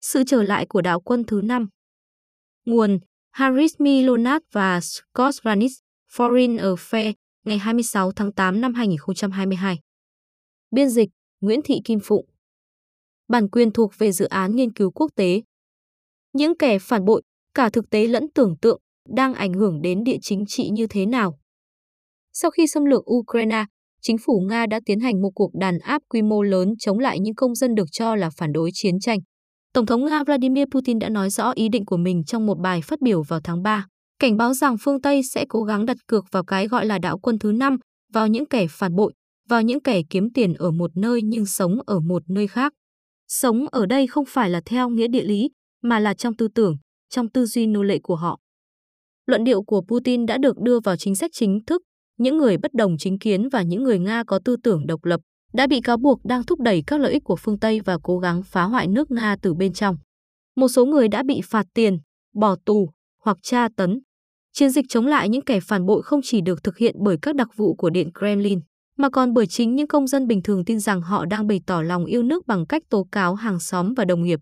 Sự 0.00 0.22
trở 0.26 0.42
lại 0.42 0.66
của 0.66 0.80
đạo 0.80 1.00
quân 1.00 1.24
thứ 1.24 1.40
năm 1.44 1.68
Nguồn 2.64 2.98
Harris 3.30 3.74
Milonat 3.78 4.42
và 4.52 4.80
Scott 4.80 5.34
Ranis, 5.44 5.72
Foreign 6.12 6.74
Affairs, 6.74 7.12
ngày 7.44 7.58
26 7.58 8.12
tháng 8.12 8.32
8 8.32 8.60
năm 8.60 8.74
2022. 8.74 9.78
Biên 10.70 10.88
dịch 10.88 11.08
Nguyễn 11.40 11.60
Thị 11.64 11.80
Kim 11.84 11.98
Phụng 12.02 12.26
Bản 13.28 13.48
quyền 13.48 13.70
thuộc 13.72 13.92
về 13.98 14.12
dự 14.12 14.24
án 14.24 14.56
nghiên 14.56 14.72
cứu 14.72 14.90
quốc 14.90 15.10
tế. 15.14 15.42
Những 16.32 16.58
kẻ 16.58 16.78
phản 16.78 17.04
bội, 17.04 17.22
cả 17.54 17.70
thực 17.70 17.90
tế 17.90 18.06
lẫn 18.06 18.26
tưởng 18.34 18.56
tượng, 18.62 18.80
đang 19.08 19.34
ảnh 19.34 19.52
hưởng 19.52 19.82
đến 19.82 20.04
địa 20.04 20.16
chính 20.22 20.44
trị 20.46 20.68
như 20.72 20.86
thế 20.86 21.06
nào? 21.06 21.38
Sau 22.32 22.50
khi 22.50 22.66
xâm 22.66 22.84
lược 22.84 23.10
Ukraine, 23.10 23.64
chính 24.02 24.16
phủ 24.18 24.42
Nga 24.48 24.66
đã 24.66 24.80
tiến 24.84 25.00
hành 25.00 25.22
một 25.22 25.30
cuộc 25.34 25.50
đàn 25.60 25.78
áp 25.78 26.02
quy 26.08 26.22
mô 26.22 26.42
lớn 26.42 26.74
chống 26.78 26.98
lại 26.98 27.18
những 27.20 27.34
công 27.34 27.54
dân 27.54 27.74
được 27.74 27.86
cho 27.92 28.16
là 28.16 28.30
phản 28.36 28.52
đối 28.52 28.70
chiến 28.72 29.00
tranh. 29.00 29.18
Tổng 29.72 29.86
thống 29.86 30.04
Nga 30.04 30.24
Vladimir 30.24 30.64
Putin 30.70 30.98
đã 30.98 31.08
nói 31.08 31.30
rõ 31.30 31.52
ý 31.54 31.68
định 31.68 31.84
của 31.84 31.96
mình 31.96 32.24
trong 32.24 32.46
một 32.46 32.58
bài 32.58 32.82
phát 32.82 33.00
biểu 33.00 33.22
vào 33.22 33.40
tháng 33.44 33.62
3, 33.62 33.86
cảnh 34.18 34.36
báo 34.36 34.54
rằng 34.54 34.76
phương 34.80 35.00
Tây 35.00 35.22
sẽ 35.22 35.44
cố 35.48 35.62
gắng 35.62 35.86
đặt 35.86 35.96
cược 36.06 36.24
vào 36.32 36.44
cái 36.44 36.68
gọi 36.68 36.86
là 36.86 36.98
đạo 36.98 37.18
quân 37.18 37.38
thứ 37.38 37.52
năm, 37.52 37.76
vào 38.12 38.28
những 38.28 38.46
kẻ 38.46 38.66
phản 38.70 38.94
bội, 38.94 39.12
vào 39.48 39.62
những 39.62 39.80
kẻ 39.80 40.02
kiếm 40.10 40.32
tiền 40.32 40.54
ở 40.54 40.70
một 40.70 40.90
nơi 40.96 41.20
nhưng 41.24 41.46
sống 41.46 41.78
ở 41.86 42.00
một 42.00 42.22
nơi 42.28 42.46
khác. 42.46 42.72
Sống 43.28 43.66
ở 43.68 43.86
đây 43.86 44.06
không 44.06 44.24
phải 44.28 44.50
là 44.50 44.60
theo 44.66 44.88
nghĩa 44.88 45.08
địa 45.08 45.24
lý, 45.24 45.50
mà 45.82 45.98
là 45.98 46.14
trong 46.14 46.36
tư 46.36 46.48
tưởng, 46.54 46.76
trong 47.10 47.28
tư 47.28 47.46
duy 47.46 47.66
nô 47.66 47.82
lệ 47.82 47.98
của 48.02 48.16
họ. 48.16 48.38
Luận 49.26 49.44
điệu 49.44 49.62
của 49.62 49.82
Putin 49.88 50.26
đã 50.26 50.38
được 50.38 50.60
đưa 50.60 50.80
vào 50.80 50.96
chính 50.96 51.14
sách 51.14 51.30
chính 51.34 51.64
thức, 51.66 51.82
những 52.18 52.38
người 52.38 52.56
bất 52.58 52.74
đồng 52.74 52.98
chính 52.98 53.18
kiến 53.18 53.48
và 53.48 53.62
những 53.62 53.82
người 53.82 53.98
Nga 53.98 54.24
có 54.26 54.38
tư 54.44 54.56
tưởng 54.62 54.86
độc 54.86 55.04
lập 55.04 55.20
đã 55.52 55.66
bị 55.66 55.80
cáo 55.80 55.96
buộc 55.96 56.24
đang 56.24 56.44
thúc 56.44 56.60
đẩy 56.60 56.82
các 56.86 57.00
lợi 57.00 57.12
ích 57.12 57.24
của 57.24 57.36
phương 57.36 57.58
Tây 57.58 57.80
và 57.80 57.98
cố 58.02 58.18
gắng 58.18 58.42
phá 58.42 58.62
hoại 58.62 58.86
nước 58.86 59.10
Nga 59.10 59.36
từ 59.42 59.54
bên 59.54 59.72
trong. 59.72 59.96
Một 60.56 60.68
số 60.68 60.86
người 60.86 61.08
đã 61.08 61.22
bị 61.22 61.40
phạt 61.44 61.66
tiền, 61.74 61.98
bỏ 62.34 62.56
tù 62.64 62.90
hoặc 63.24 63.36
tra 63.42 63.68
tấn. 63.76 64.00
Chiến 64.52 64.70
dịch 64.70 64.84
chống 64.88 65.06
lại 65.06 65.28
những 65.28 65.44
kẻ 65.44 65.60
phản 65.60 65.86
bội 65.86 66.02
không 66.02 66.20
chỉ 66.24 66.40
được 66.40 66.62
thực 66.62 66.78
hiện 66.78 66.94
bởi 66.98 67.16
các 67.22 67.34
đặc 67.34 67.48
vụ 67.56 67.74
của 67.74 67.90
Điện 67.90 68.10
Kremlin, 68.18 68.60
mà 68.96 69.10
còn 69.10 69.32
bởi 69.32 69.46
chính 69.46 69.74
những 69.74 69.86
công 69.86 70.06
dân 70.06 70.26
bình 70.26 70.42
thường 70.42 70.64
tin 70.64 70.80
rằng 70.80 71.00
họ 71.00 71.24
đang 71.24 71.46
bày 71.46 71.60
tỏ 71.66 71.82
lòng 71.82 72.04
yêu 72.04 72.22
nước 72.22 72.46
bằng 72.46 72.66
cách 72.66 72.82
tố 72.90 73.06
cáo 73.12 73.34
hàng 73.34 73.60
xóm 73.60 73.94
và 73.94 74.04
đồng 74.04 74.22
nghiệp. 74.22 74.40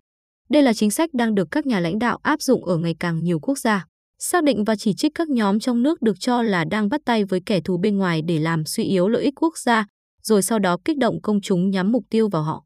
Đây 0.48 0.62
là 0.62 0.72
chính 0.72 0.90
sách 0.90 1.14
đang 1.14 1.34
được 1.34 1.48
các 1.50 1.66
nhà 1.66 1.80
lãnh 1.80 1.98
đạo 1.98 2.18
áp 2.22 2.42
dụng 2.42 2.64
ở 2.64 2.76
ngày 2.76 2.94
càng 3.00 3.24
nhiều 3.24 3.40
quốc 3.40 3.58
gia, 3.58 3.86
xác 4.18 4.44
định 4.44 4.64
và 4.64 4.76
chỉ 4.76 4.94
trích 4.94 5.12
các 5.14 5.28
nhóm 5.28 5.60
trong 5.60 5.82
nước 5.82 6.02
được 6.02 6.20
cho 6.20 6.42
là 6.42 6.64
đang 6.64 6.88
bắt 6.88 7.00
tay 7.04 7.24
với 7.24 7.40
kẻ 7.46 7.60
thù 7.60 7.78
bên 7.78 7.96
ngoài 7.96 8.22
để 8.22 8.38
làm 8.38 8.64
suy 8.64 8.84
yếu 8.84 9.08
lợi 9.08 9.22
ích 9.22 9.34
quốc 9.36 9.58
gia, 9.58 9.86
rồi 10.28 10.42
sau 10.42 10.58
đó 10.58 10.76
kích 10.84 10.98
động 10.98 11.20
công 11.22 11.40
chúng 11.40 11.70
nhắm 11.70 11.92
mục 11.92 12.04
tiêu 12.10 12.28
vào 12.28 12.42
họ. 12.42 12.64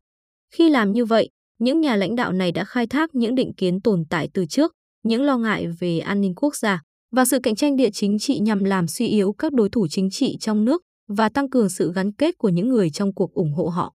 Khi 0.54 0.70
làm 0.70 0.92
như 0.92 1.04
vậy, 1.04 1.28
những 1.58 1.80
nhà 1.80 1.96
lãnh 1.96 2.14
đạo 2.14 2.32
này 2.32 2.52
đã 2.52 2.64
khai 2.64 2.86
thác 2.86 3.14
những 3.14 3.34
định 3.34 3.52
kiến 3.56 3.80
tồn 3.80 4.04
tại 4.10 4.28
từ 4.34 4.46
trước, 4.46 4.72
những 5.02 5.22
lo 5.22 5.38
ngại 5.38 5.66
về 5.80 5.98
an 5.98 6.20
ninh 6.20 6.34
quốc 6.34 6.56
gia 6.56 6.82
và 7.12 7.24
sự 7.24 7.38
cạnh 7.42 7.56
tranh 7.56 7.76
địa 7.76 7.90
chính 7.92 8.18
trị 8.18 8.38
nhằm 8.38 8.64
làm 8.64 8.86
suy 8.86 9.06
yếu 9.06 9.32
các 9.32 9.52
đối 9.52 9.68
thủ 9.68 9.86
chính 9.90 10.10
trị 10.10 10.36
trong 10.40 10.64
nước 10.64 10.82
và 11.08 11.28
tăng 11.28 11.50
cường 11.50 11.68
sự 11.68 11.92
gắn 11.94 12.12
kết 12.12 12.38
của 12.38 12.48
những 12.48 12.68
người 12.68 12.90
trong 12.90 13.14
cuộc 13.14 13.34
ủng 13.34 13.52
hộ 13.52 13.68
họ. 13.68 13.94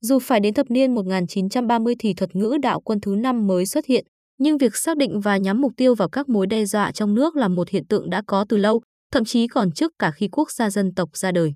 Dù 0.00 0.18
phải 0.18 0.40
đến 0.40 0.54
thập 0.54 0.70
niên 0.70 0.94
1930 0.94 1.94
thì 1.98 2.14
thuật 2.14 2.36
ngữ 2.36 2.58
đạo 2.62 2.80
quân 2.80 3.00
thứ 3.00 3.14
năm 3.14 3.46
mới 3.46 3.66
xuất 3.66 3.86
hiện, 3.86 4.06
nhưng 4.38 4.58
việc 4.58 4.76
xác 4.76 4.96
định 4.96 5.20
và 5.20 5.36
nhắm 5.36 5.60
mục 5.60 5.72
tiêu 5.76 5.94
vào 5.94 6.08
các 6.08 6.28
mối 6.28 6.46
đe 6.46 6.64
dọa 6.64 6.92
trong 6.92 7.14
nước 7.14 7.36
là 7.36 7.48
một 7.48 7.68
hiện 7.68 7.86
tượng 7.86 8.10
đã 8.10 8.22
có 8.26 8.44
từ 8.48 8.56
lâu, 8.56 8.82
thậm 9.12 9.24
chí 9.24 9.48
còn 9.48 9.72
trước 9.72 9.92
cả 9.98 10.10
khi 10.10 10.28
quốc 10.28 10.50
gia 10.50 10.70
dân 10.70 10.94
tộc 10.94 11.16
ra 11.16 11.32
đời. 11.32 11.54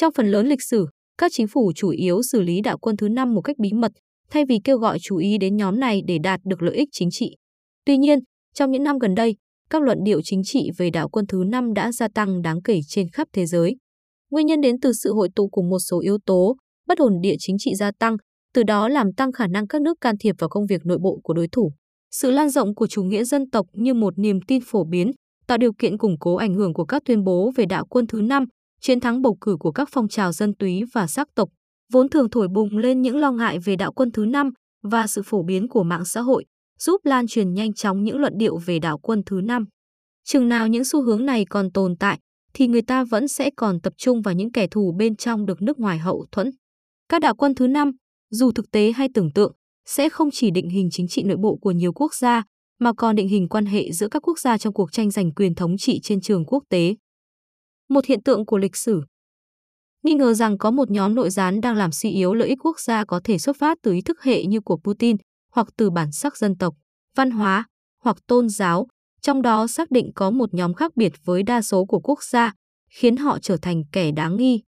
Trong 0.00 0.12
phần 0.12 0.30
lớn 0.30 0.46
lịch 0.46 0.62
sử, 0.62 0.86
các 1.18 1.32
chính 1.34 1.46
phủ 1.48 1.72
chủ 1.76 1.88
yếu 1.88 2.22
xử 2.22 2.40
lý 2.40 2.60
đạo 2.60 2.78
quân 2.78 2.96
thứ 2.96 3.08
năm 3.08 3.34
một 3.34 3.40
cách 3.40 3.56
bí 3.58 3.72
mật, 3.72 3.92
thay 4.30 4.44
vì 4.48 4.58
kêu 4.64 4.78
gọi 4.78 4.98
chú 5.02 5.16
ý 5.16 5.38
đến 5.38 5.56
nhóm 5.56 5.80
này 5.80 6.02
để 6.06 6.18
đạt 6.22 6.40
được 6.44 6.62
lợi 6.62 6.74
ích 6.76 6.88
chính 6.92 7.10
trị. 7.10 7.36
Tuy 7.84 7.96
nhiên, 7.96 8.18
trong 8.54 8.70
những 8.70 8.82
năm 8.82 8.98
gần 8.98 9.14
đây, 9.14 9.36
các 9.70 9.82
luận 9.82 9.98
điệu 10.04 10.20
chính 10.24 10.42
trị 10.44 10.70
về 10.78 10.90
đạo 10.90 11.08
quân 11.08 11.26
thứ 11.26 11.44
năm 11.46 11.74
đã 11.74 11.92
gia 11.92 12.08
tăng 12.14 12.42
đáng 12.42 12.62
kể 12.62 12.80
trên 12.88 13.06
khắp 13.12 13.28
thế 13.32 13.46
giới. 13.46 13.76
Nguyên 14.30 14.46
nhân 14.46 14.60
đến 14.60 14.80
từ 14.80 14.92
sự 14.92 15.12
hội 15.12 15.28
tụ 15.36 15.48
của 15.48 15.62
một 15.62 15.78
số 15.78 16.00
yếu 16.00 16.18
tố, 16.26 16.56
bất 16.86 16.98
ổn 16.98 17.12
địa 17.22 17.34
chính 17.38 17.56
trị 17.58 17.74
gia 17.74 17.90
tăng, 17.98 18.16
từ 18.54 18.62
đó 18.62 18.88
làm 18.88 19.12
tăng 19.12 19.32
khả 19.32 19.46
năng 19.46 19.66
các 19.66 19.82
nước 19.82 19.98
can 20.00 20.14
thiệp 20.20 20.34
vào 20.38 20.48
công 20.48 20.66
việc 20.66 20.80
nội 20.84 20.98
bộ 21.02 21.20
của 21.22 21.34
đối 21.34 21.48
thủ. 21.48 21.72
Sự 22.10 22.30
lan 22.30 22.50
rộng 22.50 22.74
của 22.74 22.86
chủ 22.86 23.02
nghĩa 23.02 23.24
dân 23.24 23.50
tộc 23.50 23.66
như 23.72 23.94
một 23.94 24.18
niềm 24.18 24.38
tin 24.46 24.60
phổ 24.66 24.84
biến, 24.84 25.10
tạo 25.46 25.58
điều 25.58 25.72
kiện 25.78 25.98
củng 25.98 26.18
cố 26.20 26.34
ảnh 26.36 26.54
hưởng 26.54 26.74
của 26.74 26.84
các 26.84 27.02
tuyên 27.04 27.24
bố 27.24 27.52
về 27.56 27.64
đạo 27.66 27.86
quân 27.90 28.06
thứ 28.06 28.20
năm, 28.20 28.44
chiến 28.80 29.00
thắng 29.00 29.22
bầu 29.22 29.36
cử 29.40 29.56
của 29.60 29.72
các 29.72 29.88
phong 29.92 30.08
trào 30.08 30.32
dân 30.32 30.54
túy 30.54 30.82
và 30.92 31.06
sắc 31.06 31.28
tộc, 31.34 31.48
vốn 31.92 32.08
thường 32.08 32.30
thổi 32.30 32.48
bùng 32.48 32.78
lên 32.78 33.02
những 33.02 33.16
lo 33.16 33.32
ngại 33.32 33.58
về 33.58 33.76
đạo 33.76 33.92
quân 33.92 34.12
thứ 34.12 34.24
năm 34.24 34.50
và 34.82 35.06
sự 35.06 35.22
phổ 35.24 35.42
biến 35.42 35.68
của 35.68 35.82
mạng 35.82 36.04
xã 36.04 36.20
hội, 36.20 36.44
giúp 36.78 37.00
lan 37.04 37.26
truyền 37.26 37.54
nhanh 37.54 37.72
chóng 37.72 38.04
những 38.04 38.18
luận 38.18 38.32
điệu 38.36 38.56
về 38.56 38.78
đạo 38.78 38.98
quân 38.98 39.22
thứ 39.26 39.40
năm. 39.40 39.64
Chừng 40.24 40.48
nào 40.48 40.68
những 40.68 40.84
xu 40.84 41.02
hướng 41.02 41.26
này 41.26 41.44
còn 41.50 41.72
tồn 41.72 41.96
tại, 41.96 42.18
thì 42.54 42.66
người 42.66 42.82
ta 42.82 43.04
vẫn 43.04 43.28
sẽ 43.28 43.50
còn 43.56 43.80
tập 43.80 43.92
trung 43.96 44.22
vào 44.22 44.34
những 44.34 44.52
kẻ 44.52 44.66
thù 44.66 44.94
bên 44.98 45.16
trong 45.16 45.46
được 45.46 45.62
nước 45.62 45.78
ngoài 45.78 45.98
hậu 45.98 46.26
thuẫn. 46.32 46.50
Các 47.08 47.22
đạo 47.22 47.34
quân 47.34 47.54
thứ 47.54 47.66
năm, 47.66 47.90
dù 48.30 48.52
thực 48.52 48.70
tế 48.70 48.92
hay 48.92 49.08
tưởng 49.14 49.32
tượng, 49.32 49.52
sẽ 49.86 50.08
không 50.08 50.28
chỉ 50.32 50.50
định 50.50 50.68
hình 50.68 50.88
chính 50.92 51.08
trị 51.08 51.22
nội 51.22 51.36
bộ 51.36 51.58
của 51.60 51.70
nhiều 51.70 51.92
quốc 51.92 52.14
gia, 52.14 52.42
mà 52.80 52.92
còn 52.96 53.16
định 53.16 53.28
hình 53.28 53.48
quan 53.48 53.66
hệ 53.66 53.92
giữa 53.92 54.08
các 54.08 54.28
quốc 54.28 54.38
gia 54.38 54.58
trong 54.58 54.72
cuộc 54.72 54.92
tranh 54.92 55.10
giành 55.10 55.32
quyền 55.32 55.54
thống 55.54 55.76
trị 55.78 56.00
trên 56.02 56.20
trường 56.20 56.44
quốc 56.46 56.64
tế. 56.68 56.94
Một 57.88 58.04
hiện 58.04 58.22
tượng 58.22 58.46
của 58.46 58.58
lịch 58.58 58.76
sử 58.76 59.02
Nghi 60.04 60.14
ngờ 60.14 60.34
rằng 60.34 60.58
có 60.58 60.70
một 60.70 60.90
nhóm 60.90 61.14
nội 61.14 61.30
gián 61.30 61.60
đang 61.60 61.76
làm 61.76 61.92
suy 61.92 62.10
yếu 62.10 62.34
lợi 62.34 62.48
ích 62.48 62.58
quốc 62.64 62.80
gia 62.80 63.04
có 63.04 63.20
thể 63.24 63.38
xuất 63.38 63.56
phát 63.56 63.78
từ 63.82 63.92
ý 63.92 64.00
thức 64.02 64.22
hệ 64.22 64.44
như 64.44 64.60
của 64.60 64.76
Putin 64.84 65.16
hoặc 65.52 65.68
từ 65.76 65.90
bản 65.90 66.12
sắc 66.12 66.36
dân 66.36 66.56
tộc, 66.58 66.74
văn 67.16 67.30
hóa 67.30 67.66
hoặc 68.02 68.16
tôn 68.26 68.48
giáo, 68.48 68.86
trong 69.22 69.42
đó 69.42 69.66
xác 69.66 69.90
định 69.90 70.10
có 70.14 70.30
một 70.30 70.54
nhóm 70.54 70.74
khác 70.74 70.96
biệt 70.96 71.12
với 71.24 71.42
đa 71.42 71.62
số 71.62 71.84
của 71.84 72.00
quốc 72.00 72.22
gia, 72.22 72.52
khiến 72.90 73.16
họ 73.16 73.38
trở 73.38 73.56
thành 73.62 73.82
kẻ 73.92 74.10
đáng 74.12 74.36
nghi. 74.36 74.62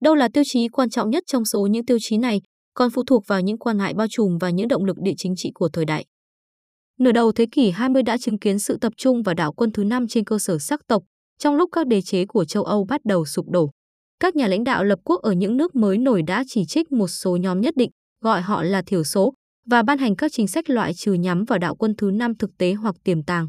Đâu 0.00 0.14
là 0.14 0.28
tiêu 0.28 0.44
chí 0.46 0.68
quan 0.68 0.90
trọng 0.90 1.10
nhất 1.10 1.24
trong 1.26 1.44
số 1.44 1.66
những 1.66 1.86
tiêu 1.86 1.98
chí 2.00 2.18
này, 2.18 2.40
còn 2.74 2.90
phụ 2.90 3.02
thuộc 3.06 3.26
vào 3.26 3.40
những 3.40 3.58
quan 3.58 3.78
ngại 3.78 3.94
bao 3.94 4.06
trùm 4.10 4.38
và 4.38 4.50
những 4.50 4.68
động 4.68 4.84
lực 4.84 4.96
địa 5.02 5.14
chính 5.16 5.34
trị 5.36 5.50
của 5.54 5.68
thời 5.68 5.84
đại. 5.84 6.04
Nửa 6.98 7.12
đầu 7.12 7.32
thế 7.32 7.46
kỷ 7.52 7.70
20 7.70 8.02
đã 8.02 8.18
chứng 8.18 8.38
kiến 8.38 8.58
sự 8.58 8.78
tập 8.80 8.92
trung 8.96 9.22
vào 9.22 9.34
đảo 9.34 9.52
quân 9.52 9.72
thứ 9.72 9.84
năm 9.84 10.08
trên 10.08 10.24
cơ 10.24 10.38
sở 10.38 10.58
sắc 10.58 10.80
tộc, 10.86 11.02
trong 11.38 11.56
lúc 11.56 11.70
các 11.72 11.86
đế 11.86 12.02
chế 12.02 12.26
của 12.26 12.44
châu 12.44 12.64
Âu 12.64 12.84
bắt 12.84 13.00
đầu 13.04 13.24
sụp 13.24 13.48
đổ. 13.48 13.70
Các 14.20 14.36
nhà 14.36 14.46
lãnh 14.48 14.64
đạo 14.64 14.84
lập 14.84 14.98
quốc 15.04 15.22
ở 15.22 15.32
những 15.32 15.56
nước 15.56 15.76
mới 15.76 15.98
nổi 15.98 16.22
đã 16.22 16.44
chỉ 16.46 16.64
trích 16.64 16.92
một 16.92 17.08
số 17.08 17.36
nhóm 17.36 17.60
nhất 17.60 17.76
định, 17.76 17.90
gọi 18.20 18.40
họ 18.40 18.62
là 18.62 18.82
thiểu 18.86 19.04
số, 19.04 19.34
và 19.66 19.82
ban 19.82 19.98
hành 19.98 20.16
các 20.16 20.32
chính 20.34 20.48
sách 20.48 20.70
loại 20.70 20.94
trừ 20.94 21.12
nhắm 21.12 21.44
vào 21.44 21.58
đạo 21.58 21.76
quân 21.76 21.94
thứ 21.98 22.10
năm 22.10 22.34
thực 22.38 22.50
tế 22.58 22.72
hoặc 22.72 22.94
tiềm 23.04 23.22
tàng. 23.22 23.48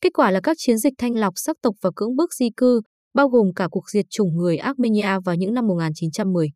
Kết 0.00 0.10
quả 0.14 0.30
là 0.30 0.40
các 0.40 0.56
chiến 0.60 0.78
dịch 0.78 0.92
thanh 0.98 1.16
lọc 1.16 1.32
sắc 1.36 1.56
tộc 1.62 1.74
và 1.82 1.90
cưỡng 1.96 2.16
bức 2.16 2.34
di 2.34 2.50
cư, 2.56 2.80
bao 3.14 3.28
gồm 3.28 3.46
cả 3.56 3.68
cuộc 3.70 3.90
diệt 3.90 4.06
chủng 4.10 4.36
người 4.36 4.56
Armenia 4.56 5.18
vào 5.24 5.34
những 5.34 5.54
năm 5.54 5.66
1910. 5.66 6.48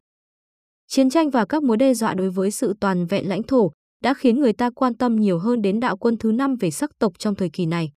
Chiến 0.88 1.10
tranh 1.10 1.30
và 1.30 1.46
các 1.46 1.62
mối 1.62 1.76
đe 1.76 1.94
dọa 1.94 2.14
đối 2.14 2.30
với 2.30 2.50
sự 2.50 2.74
toàn 2.80 3.06
vẹn 3.06 3.28
lãnh 3.28 3.42
thổ 3.42 3.70
đã 4.02 4.14
khiến 4.14 4.40
người 4.40 4.52
ta 4.52 4.70
quan 4.70 4.96
tâm 4.96 5.16
nhiều 5.16 5.38
hơn 5.38 5.62
đến 5.62 5.80
đạo 5.80 5.96
quân 5.96 6.16
thứ 6.18 6.32
năm 6.32 6.54
về 6.60 6.70
sắc 6.70 6.90
tộc 6.98 7.12
trong 7.18 7.34
thời 7.34 7.50
kỳ 7.52 7.66
này. 7.66 7.90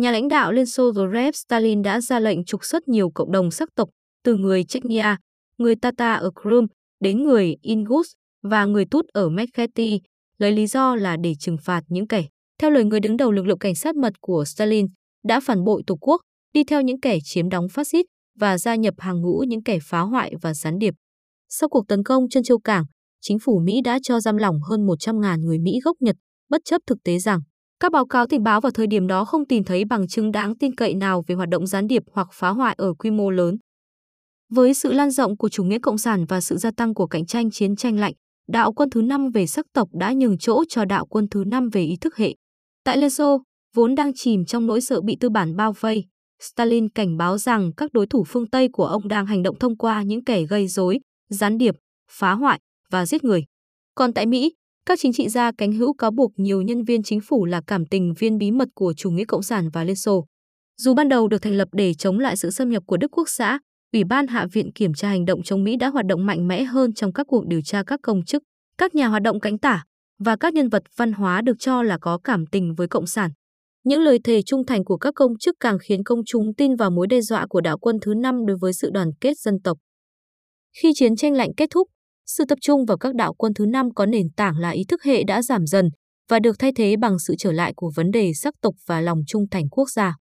Nhà 0.00 0.12
lãnh 0.12 0.28
đạo 0.28 0.52
Liên 0.52 0.66
Xô 0.66 0.92
Joseph 0.92 1.32
Stalin 1.32 1.82
đã 1.82 2.00
ra 2.00 2.20
lệnh 2.20 2.44
trục 2.44 2.64
xuất 2.64 2.88
nhiều 2.88 3.10
cộng 3.10 3.32
đồng 3.32 3.50
sắc 3.50 3.68
tộc, 3.74 3.88
từ 4.24 4.36
người 4.36 4.64
Chechnya, 4.64 5.16
người 5.58 5.76
Tatar 5.76 6.20
ở 6.20 6.30
Crimea 6.42 6.66
đến 7.00 7.22
người 7.22 7.56
Ingus 7.62 8.12
và 8.42 8.64
người 8.64 8.84
Tut 8.90 9.06
ở 9.12 9.28
Meskheti, 9.28 10.00
lấy 10.38 10.52
lý 10.52 10.66
do 10.66 10.96
là 10.96 11.16
để 11.16 11.34
trừng 11.38 11.56
phạt 11.64 11.82
những 11.88 12.08
kẻ, 12.08 12.24
theo 12.58 12.70
lời 12.70 12.84
người 12.84 13.00
đứng 13.00 13.16
đầu 13.16 13.32
lực 13.32 13.46
lượng 13.46 13.58
cảnh 13.58 13.74
sát 13.74 13.96
mật 13.96 14.12
của 14.20 14.44
Stalin, 14.44 14.86
đã 15.24 15.40
phản 15.40 15.64
bội 15.64 15.82
Tổ 15.86 15.96
quốc, 16.00 16.20
đi 16.52 16.64
theo 16.64 16.82
những 16.82 17.00
kẻ 17.00 17.18
chiếm 17.24 17.48
đóng 17.48 17.68
phát 17.68 17.86
xít 17.86 18.06
và 18.38 18.58
gia 18.58 18.74
nhập 18.74 18.94
hàng 18.98 19.20
ngũ 19.20 19.44
những 19.48 19.62
kẻ 19.62 19.78
phá 19.82 20.00
hoại 20.00 20.32
và 20.42 20.54
gián 20.54 20.78
điệp. 20.78 20.94
Sau 21.48 21.68
cuộc 21.68 21.88
tấn 21.88 22.02
công 22.04 22.28
chân 22.28 22.42
châu 22.42 22.58
cảng, 22.58 22.84
chính 23.20 23.38
phủ 23.38 23.60
Mỹ 23.64 23.80
đã 23.84 23.98
cho 24.02 24.20
giam 24.20 24.36
lỏng 24.36 24.60
hơn 24.70 24.86
100.000 24.86 25.40
người 25.40 25.58
Mỹ 25.58 25.80
gốc 25.84 25.96
Nhật, 26.00 26.16
bất 26.48 26.60
chấp 26.64 26.82
thực 26.86 26.98
tế 27.04 27.18
rằng 27.18 27.40
các 27.80 27.92
báo 27.92 28.06
cáo 28.06 28.26
tình 28.26 28.42
báo 28.42 28.60
vào 28.60 28.70
thời 28.70 28.86
điểm 28.86 29.06
đó 29.06 29.24
không 29.24 29.46
tìm 29.46 29.64
thấy 29.64 29.84
bằng 29.84 30.08
chứng 30.08 30.32
đáng 30.32 30.56
tin 30.56 30.74
cậy 30.74 30.94
nào 30.94 31.24
về 31.26 31.34
hoạt 31.34 31.48
động 31.48 31.66
gián 31.66 31.86
điệp 31.86 32.02
hoặc 32.12 32.28
phá 32.32 32.48
hoại 32.48 32.74
ở 32.78 32.94
quy 32.94 33.10
mô 33.10 33.30
lớn. 33.30 33.56
Với 34.52 34.74
sự 34.74 34.92
lan 34.92 35.10
rộng 35.10 35.36
của 35.36 35.48
chủ 35.48 35.64
nghĩa 35.64 35.78
cộng 35.78 35.98
sản 35.98 36.24
và 36.28 36.40
sự 36.40 36.56
gia 36.56 36.70
tăng 36.76 36.94
của 36.94 37.06
cạnh 37.06 37.26
tranh 37.26 37.50
chiến 37.50 37.76
tranh 37.76 37.98
lạnh, 37.98 38.12
đạo 38.48 38.72
quân 38.72 38.90
thứ 38.90 39.02
năm 39.02 39.30
về 39.30 39.46
sắc 39.46 39.66
tộc 39.74 39.88
đã 39.92 40.12
nhường 40.12 40.38
chỗ 40.38 40.64
cho 40.68 40.84
đạo 40.84 41.06
quân 41.06 41.26
thứ 41.30 41.44
năm 41.46 41.68
về 41.72 41.82
ý 41.82 41.96
thức 42.00 42.16
hệ. 42.16 42.34
Tại 42.84 42.96
Liên 42.96 43.10
Xô, 43.10 43.42
vốn 43.74 43.94
đang 43.94 44.12
chìm 44.14 44.44
trong 44.44 44.66
nỗi 44.66 44.80
sợ 44.80 45.00
bị 45.00 45.16
tư 45.20 45.30
bản 45.30 45.56
bao 45.56 45.72
vây, 45.80 46.04
Stalin 46.42 46.88
cảnh 46.88 47.16
báo 47.16 47.38
rằng 47.38 47.72
các 47.76 47.92
đối 47.92 48.06
thủ 48.06 48.24
phương 48.24 48.46
Tây 48.46 48.68
của 48.72 48.86
ông 48.86 49.08
đang 49.08 49.26
hành 49.26 49.42
động 49.42 49.58
thông 49.58 49.76
qua 49.76 50.02
những 50.02 50.24
kẻ 50.24 50.42
gây 50.42 50.68
rối, 50.68 51.00
gián 51.30 51.58
điệp, 51.58 51.74
phá 52.10 52.32
hoại 52.32 52.60
và 52.90 53.06
giết 53.06 53.24
người. 53.24 53.44
Còn 53.94 54.12
tại 54.12 54.26
Mỹ, 54.26 54.52
các 54.86 54.98
chính 55.02 55.12
trị 55.12 55.28
gia 55.28 55.52
cánh 55.58 55.72
hữu 55.72 55.94
cáo 55.94 56.10
buộc 56.10 56.32
nhiều 56.36 56.62
nhân 56.62 56.84
viên 56.84 57.02
chính 57.02 57.20
phủ 57.20 57.44
là 57.44 57.60
cảm 57.66 57.86
tình 57.86 58.14
viên 58.18 58.38
bí 58.38 58.50
mật 58.50 58.68
của 58.74 58.94
chủ 58.96 59.10
nghĩa 59.10 59.24
cộng 59.24 59.42
sản 59.42 59.68
và 59.72 59.84
Liên 59.84 59.96
Xô. 59.96 60.26
Dù 60.80 60.94
ban 60.94 61.08
đầu 61.08 61.28
được 61.28 61.42
thành 61.42 61.54
lập 61.54 61.68
để 61.72 61.94
chống 61.94 62.18
lại 62.18 62.36
sự 62.36 62.50
xâm 62.50 62.68
nhập 62.68 62.82
của 62.86 62.96
Đức 62.96 63.10
Quốc 63.10 63.28
xã, 63.28 63.58
Ủy 63.92 64.04
ban 64.04 64.26
Hạ 64.26 64.46
viện 64.52 64.72
Kiểm 64.72 64.94
tra 64.94 65.08
hành 65.08 65.24
động 65.24 65.42
chống 65.42 65.64
Mỹ 65.64 65.76
đã 65.76 65.88
hoạt 65.88 66.06
động 66.06 66.26
mạnh 66.26 66.48
mẽ 66.48 66.64
hơn 66.64 66.92
trong 66.92 67.12
các 67.12 67.26
cuộc 67.28 67.46
điều 67.46 67.60
tra 67.62 67.82
các 67.86 68.00
công 68.02 68.24
chức, 68.24 68.42
các 68.78 68.94
nhà 68.94 69.08
hoạt 69.08 69.22
động 69.22 69.40
cánh 69.40 69.58
tả 69.58 69.84
và 70.24 70.36
các 70.36 70.54
nhân 70.54 70.68
vật 70.68 70.82
văn 70.96 71.12
hóa 71.12 71.40
được 71.42 71.56
cho 71.58 71.82
là 71.82 71.98
có 72.00 72.18
cảm 72.24 72.46
tình 72.46 72.74
với 72.74 72.88
Cộng 72.88 73.06
sản. 73.06 73.30
Những 73.84 74.00
lời 74.00 74.18
thề 74.24 74.42
trung 74.42 74.66
thành 74.66 74.84
của 74.84 74.96
các 74.96 75.14
công 75.14 75.38
chức 75.38 75.54
càng 75.60 75.78
khiến 75.78 76.04
công 76.04 76.20
chúng 76.26 76.54
tin 76.56 76.76
vào 76.76 76.90
mối 76.90 77.06
đe 77.06 77.20
dọa 77.20 77.46
của 77.48 77.60
đạo 77.60 77.78
quân 77.78 77.96
thứ 78.02 78.14
năm 78.14 78.46
đối 78.46 78.56
với 78.60 78.72
sự 78.72 78.90
đoàn 78.92 79.10
kết 79.20 79.38
dân 79.38 79.54
tộc. 79.64 79.78
Khi 80.82 80.92
chiến 80.94 81.16
tranh 81.16 81.32
lạnh 81.34 81.50
kết 81.56 81.66
thúc, 81.70 81.88
sự 82.36 82.44
tập 82.48 82.58
trung 82.62 82.84
vào 82.84 82.98
các 82.98 83.14
đạo 83.14 83.34
quân 83.34 83.54
thứ 83.54 83.66
năm 83.66 83.94
có 83.94 84.06
nền 84.06 84.26
tảng 84.36 84.58
là 84.58 84.70
ý 84.70 84.84
thức 84.88 85.02
hệ 85.02 85.24
đã 85.24 85.42
giảm 85.42 85.66
dần 85.66 85.88
và 86.28 86.38
được 86.38 86.56
thay 86.58 86.72
thế 86.76 86.96
bằng 86.96 87.18
sự 87.18 87.34
trở 87.38 87.52
lại 87.52 87.72
của 87.76 87.90
vấn 87.94 88.10
đề 88.10 88.32
sắc 88.34 88.54
tộc 88.62 88.74
và 88.86 89.00
lòng 89.00 89.18
trung 89.26 89.44
thành 89.50 89.68
quốc 89.68 89.90
gia. 89.90 90.16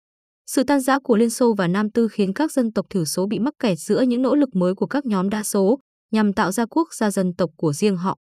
Sự 0.46 0.62
tan 0.64 0.80
rã 0.80 0.98
của 0.98 1.16
Liên 1.16 1.30
Xô 1.30 1.54
và 1.58 1.68
Nam 1.68 1.90
Tư 1.90 2.08
khiến 2.08 2.32
các 2.32 2.52
dân 2.52 2.72
tộc 2.72 2.86
thiểu 2.90 3.04
số 3.04 3.26
bị 3.26 3.38
mắc 3.38 3.54
kẹt 3.58 3.78
giữa 3.78 4.00
những 4.00 4.22
nỗ 4.22 4.34
lực 4.34 4.48
mới 4.54 4.74
của 4.74 4.86
các 4.86 5.06
nhóm 5.06 5.28
đa 5.28 5.42
số 5.42 5.78
nhằm 6.12 6.32
tạo 6.32 6.52
ra 6.52 6.66
quốc 6.66 6.88
gia 6.98 7.10
dân 7.10 7.34
tộc 7.38 7.50
của 7.56 7.72
riêng 7.72 7.96
họ. 7.96 8.16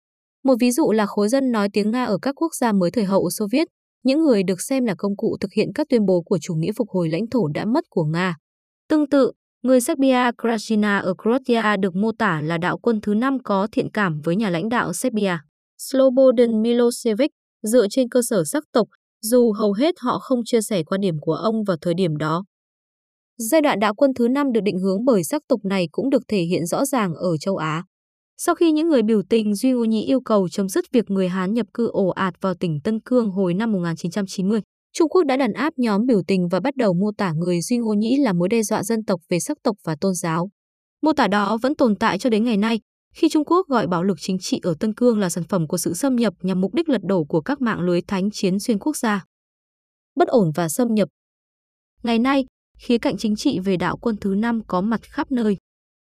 Một 0.44 0.54
ví 0.60 0.70
dụ 0.70 0.92
là 0.92 1.06
khối 1.06 1.28
dân 1.28 1.52
nói 1.52 1.68
tiếng 1.72 1.90
Nga 1.90 2.04
ở 2.04 2.18
các 2.22 2.34
quốc 2.36 2.54
gia 2.54 2.72
mới 2.72 2.90
thời 2.90 3.04
hậu 3.04 3.30
Xô 3.30 3.46
Viết, 3.52 3.68
những 4.04 4.22
người 4.22 4.42
được 4.42 4.60
xem 4.60 4.84
là 4.84 4.94
công 4.98 5.16
cụ 5.16 5.36
thực 5.40 5.52
hiện 5.52 5.68
các 5.74 5.86
tuyên 5.90 6.06
bố 6.06 6.22
của 6.22 6.38
chủ 6.38 6.54
nghĩa 6.54 6.72
phục 6.76 6.88
hồi 6.90 7.08
lãnh 7.08 7.26
thổ 7.30 7.48
đã 7.48 7.64
mất 7.64 7.84
của 7.90 8.04
Nga. 8.04 8.36
Tương 8.88 9.08
tự, 9.08 9.32
người 9.64 9.80
Serbia 9.80 10.30
Krasina 10.42 10.98
ở 10.98 11.14
Croatia 11.22 11.76
được 11.80 11.96
mô 11.96 12.12
tả 12.12 12.40
là 12.40 12.58
đạo 12.58 12.78
quân 12.78 13.00
thứ 13.00 13.14
năm 13.14 13.38
có 13.44 13.68
thiện 13.72 13.90
cảm 13.90 14.20
với 14.24 14.36
nhà 14.36 14.50
lãnh 14.50 14.68
đạo 14.68 14.92
Serbia, 14.92 15.38
Slobodan 15.78 16.62
Milosevic, 16.62 17.30
dựa 17.62 17.86
trên 17.90 18.08
cơ 18.08 18.20
sở 18.22 18.44
sắc 18.44 18.64
tộc, 18.72 18.88
dù 19.22 19.52
hầu 19.52 19.72
hết 19.72 19.94
họ 19.98 20.18
không 20.18 20.40
chia 20.44 20.60
sẻ 20.60 20.82
quan 20.82 21.00
điểm 21.00 21.14
của 21.20 21.34
ông 21.34 21.64
vào 21.64 21.76
thời 21.80 21.94
điểm 21.94 22.16
đó. 22.16 22.44
Giai 23.38 23.60
đoạn 23.60 23.80
đạo 23.80 23.94
quân 23.94 24.10
thứ 24.14 24.28
năm 24.28 24.52
được 24.52 24.60
định 24.64 24.78
hướng 24.78 25.04
bởi 25.04 25.24
sắc 25.24 25.42
tộc 25.48 25.60
này 25.64 25.88
cũng 25.92 26.10
được 26.10 26.22
thể 26.28 26.42
hiện 26.42 26.66
rõ 26.66 26.84
ràng 26.84 27.14
ở 27.14 27.36
châu 27.36 27.56
Á. 27.56 27.84
Sau 28.36 28.54
khi 28.54 28.72
những 28.72 28.88
người 28.88 29.02
biểu 29.02 29.22
tình 29.30 29.54
Duy 29.54 29.72
Ngô 29.72 29.84
Nhĩ 29.84 30.02
yêu 30.02 30.20
cầu 30.20 30.48
chấm 30.48 30.68
dứt 30.68 30.84
việc 30.92 31.10
người 31.10 31.28
Hán 31.28 31.54
nhập 31.54 31.66
cư 31.74 31.88
ồ 31.88 32.08
ạt 32.08 32.34
vào 32.40 32.54
tỉnh 32.54 32.80
Tân 32.84 33.00
Cương 33.00 33.30
hồi 33.30 33.54
năm 33.54 33.72
1990, 33.72 34.60
Trung 34.98 35.08
Quốc 35.08 35.22
đã 35.24 35.36
đàn 35.36 35.52
áp 35.52 35.72
nhóm 35.76 36.06
biểu 36.06 36.22
tình 36.26 36.48
và 36.48 36.60
bắt 36.60 36.76
đầu 36.76 36.94
mô 36.94 37.10
tả 37.18 37.32
người 37.32 37.60
Duy 37.60 37.78
Ngô 37.78 37.92
Nhĩ 37.92 38.16
là 38.16 38.32
mối 38.32 38.48
đe 38.48 38.62
dọa 38.62 38.82
dân 38.82 39.04
tộc 39.04 39.20
về 39.28 39.40
sắc 39.40 39.58
tộc 39.62 39.76
và 39.84 39.96
tôn 40.00 40.14
giáo. 40.14 40.50
Mô 41.02 41.12
tả 41.12 41.28
đó 41.28 41.58
vẫn 41.62 41.74
tồn 41.74 41.96
tại 41.96 42.18
cho 42.18 42.30
đến 42.30 42.44
ngày 42.44 42.56
nay, 42.56 42.80
khi 43.14 43.28
Trung 43.28 43.44
Quốc 43.44 43.68
gọi 43.68 43.86
bạo 43.86 44.02
lực 44.02 44.18
chính 44.20 44.38
trị 44.38 44.60
ở 44.62 44.74
Tân 44.80 44.94
Cương 44.94 45.18
là 45.18 45.30
sản 45.30 45.44
phẩm 45.48 45.66
của 45.66 45.76
sự 45.76 45.94
xâm 45.94 46.16
nhập 46.16 46.34
nhằm 46.42 46.60
mục 46.60 46.74
đích 46.74 46.88
lật 46.88 47.00
đổ 47.04 47.24
của 47.24 47.40
các 47.40 47.60
mạng 47.60 47.80
lưới 47.80 48.00
thánh 48.02 48.30
chiến 48.30 48.58
xuyên 48.58 48.78
quốc 48.78 48.96
gia. 48.96 49.24
Bất 50.14 50.28
ổn 50.28 50.50
và 50.54 50.68
xâm 50.68 50.94
nhập 50.94 51.08
Ngày 52.02 52.18
nay, 52.18 52.44
khía 52.78 52.98
cạnh 52.98 53.16
chính 53.16 53.36
trị 53.36 53.58
về 53.58 53.76
đạo 53.76 53.96
quân 53.96 54.16
thứ 54.20 54.34
năm 54.34 54.60
có 54.66 54.80
mặt 54.80 55.00
khắp 55.02 55.32
nơi. 55.32 55.56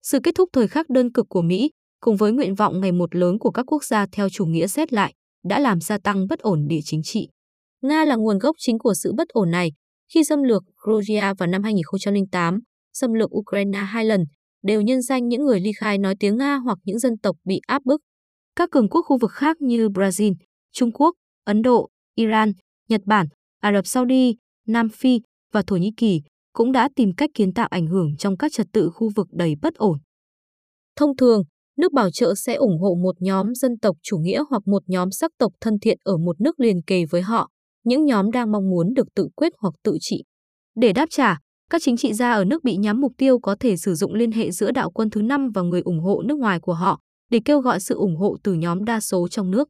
Sự 0.03 0.19
kết 0.23 0.35
thúc 0.35 0.49
thời 0.53 0.67
khắc 0.67 0.89
đơn 0.89 1.11
cực 1.11 1.25
của 1.29 1.41
Mỹ, 1.41 1.69
cùng 1.99 2.17
với 2.17 2.31
nguyện 2.31 2.55
vọng 2.55 2.81
ngày 2.81 2.91
một 2.91 3.15
lớn 3.15 3.39
của 3.39 3.51
các 3.51 3.63
quốc 3.71 3.83
gia 3.83 4.05
theo 4.11 4.29
chủ 4.29 4.45
nghĩa 4.45 4.67
xét 4.67 4.93
lại, 4.93 5.13
đã 5.45 5.59
làm 5.59 5.81
gia 5.81 5.97
tăng 5.97 6.27
bất 6.27 6.39
ổn 6.39 6.67
địa 6.67 6.79
chính 6.83 7.03
trị. 7.03 7.29
Nga 7.81 8.05
là 8.05 8.15
nguồn 8.15 8.39
gốc 8.39 8.55
chính 8.59 8.79
của 8.79 8.93
sự 8.93 9.13
bất 9.17 9.27
ổn 9.29 9.51
này. 9.51 9.71
Khi 10.13 10.23
xâm 10.23 10.43
lược 10.43 10.63
Georgia 10.87 11.33
vào 11.33 11.47
năm 11.47 11.63
2008, 11.63 12.59
xâm 12.93 13.13
lược 13.13 13.35
Ukraine 13.37 13.79
hai 13.79 14.05
lần, 14.05 14.23
đều 14.63 14.81
nhân 14.81 15.01
danh 15.01 15.27
những 15.27 15.45
người 15.45 15.59
ly 15.59 15.71
khai 15.77 15.97
nói 15.97 16.15
tiếng 16.19 16.37
Nga 16.37 16.55
hoặc 16.55 16.77
những 16.83 16.99
dân 16.99 17.17
tộc 17.17 17.35
bị 17.45 17.61
áp 17.67 17.81
bức. 17.85 18.01
Các 18.55 18.69
cường 18.71 18.89
quốc 18.89 19.01
khu 19.01 19.17
vực 19.17 19.31
khác 19.31 19.61
như 19.61 19.87
Brazil, 19.87 20.33
Trung 20.71 20.91
Quốc, 20.91 21.15
Ấn 21.43 21.61
Độ, 21.61 21.89
Iran, 22.15 22.51
Nhật 22.89 23.01
Bản, 23.05 23.27
Ả 23.59 23.73
Rập 23.73 23.87
Saudi, 23.87 24.35
Nam 24.67 24.89
Phi 24.89 25.19
và 25.51 25.63
Thổ 25.67 25.75
Nhĩ 25.75 25.91
Kỳ 25.97 26.21
cũng 26.53 26.71
đã 26.71 26.89
tìm 26.95 27.11
cách 27.17 27.29
kiến 27.33 27.53
tạo 27.53 27.67
ảnh 27.71 27.87
hưởng 27.87 28.17
trong 28.17 28.37
các 28.37 28.51
trật 28.51 28.67
tự 28.73 28.89
khu 28.93 29.09
vực 29.15 29.27
đầy 29.31 29.55
bất 29.61 29.73
ổn. 29.73 29.97
Thông 30.95 31.17
thường, 31.17 31.43
nước 31.77 31.93
bảo 31.93 32.11
trợ 32.11 32.35
sẽ 32.35 32.53
ủng 32.53 32.79
hộ 32.79 32.95
một 33.03 33.15
nhóm 33.19 33.55
dân 33.55 33.77
tộc 33.77 33.97
chủ 34.03 34.17
nghĩa 34.17 34.43
hoặc 34.49 34.67
một 34.67 34.83
nhóm 34.87 35.11
sắc 35.11 35.31
tộc 35.37 35.53
thân 35.61 35.79
thiện 35.79 35.97
ở 36.03 36.17
một 36.17 36.41
nước 36.41 36.59
liền 36.59 36.81
kề 36.87 37.05
với 37.05 37.21
họ, 37.21 37.49
những 37.83 38.05
nhóm 38.05 38.31
đang 38.31 38.51
mong 38.51 38.69
muốn 38.69 38.93
được 38.93 39.07
tự 39.15 39.27
quyết 39.35 39.53
hoặc 39.57 39.73
tự 39.83 39.97
trị. 40.01 40.23
Để 40.75 40.93
đáp 40.93 41.05
trả, 41.09 41.37
các 41.69 41.81
chính 41.85 41.97
trị 41.97 42.13
gia 42.13 42.31
ở 42.31 42.45
nước 42.45 42.63
bị 42.63 42.75
nhắm 42.77 43.01
mục 43.01 43.11
tiêu 43.17 43.39
có 43.39 43.55
thể 43.59 43.77
sử 43.77 43.95
dụng 43.95 44.13
liên 44.13 44.31
hệ 44.31 44.51
giữa 44.51 44.71
đạo 44.71 44.91
quân 44.91 45.09
thứ 45.09 45.21
năm 45.21 45.49
và 45.53 45.61
người 45.61 45.81
ủng 45.81 45.99
hộ 45.99 46.21
nước 46.21 46.37
ngoài 46.37 46.59
của 46.59 46.73
họ 46.73 46.99
để 47.31 47.39
kêu 47.45 47.59
gọi 47.59 47.79
sự 47.79 47.95
ủng 47.95 48.15
hộ 48.15 48.37
từ 48.43 48.53
nhóm 48.53 48.85
đa 48.85 48.99
số 48.99 49.27
trong 49.27 49.51
nước. 49.51 49.67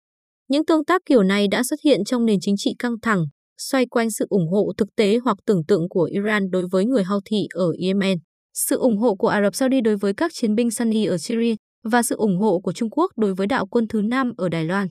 Những 0.47 0.65
tương 0.65 0.85
tác 0.85 1.01
kiểu 1.05 1.23
này 1.23 1.47
đã 1.47 1.63
xuất 1.63 1.79
hiện 1.83 2.03
trong 2.03 2.25
nền 2.25 2.39
chính 2.41 2.55
trị 2.57 2.75
căng 2.79 2.99
thẳng, 3.01 3.25
xoay 3.57 3.85
quanh 3.85 4.11
sự 4.11 4.25
ủng 4.29 4.47
hộ 4.51 4.73
thực 4.77 4.87
tế 4.95 5.19
hoặc 5.23 5.37
tưởng 5.45 5.65
tượng 5.67 5.89
của 5.89 6.03
Iran 6.03 6.49
đối 6.51 6.63
với 6.71 6.85
người 6.85 7.03
Houthi 7.03 7.47
ở 7.53 7.73
Yemen, 7.83 8.17
sự 8.53 8.77
ủng 8.77 8.97
hộ 8.97 9.15
của 9.15 9.27
Ả 9.27 9.41
Rập 9.41 9.55
Saudi 9.55 9.81
đối 9.81 9.95
với 9.97 10.13
các 10.13 10.31
chiến 10.33 10.55
binh 10.55 10.71
Sunni 10.71 11.05
ở 11.05 11.17
Syria 11.17 11.55
và 11.83 12.03
sự 12.03 12.15
ủng 12.15 12.37
hộ 12.37 12.59
của 12.59 12.73
Trung 12.73 12.89
Quốc 12.89 13.11
đối 13.17 13.33
với 13.33 13.47
đạo 13.47 13.67
quân 13.67 13.87
thứ 13.87 14.01
năm 14.01 14.31
ở 14.37 14.49
Đài 14.49 14.65
Loan. 14.65 14.87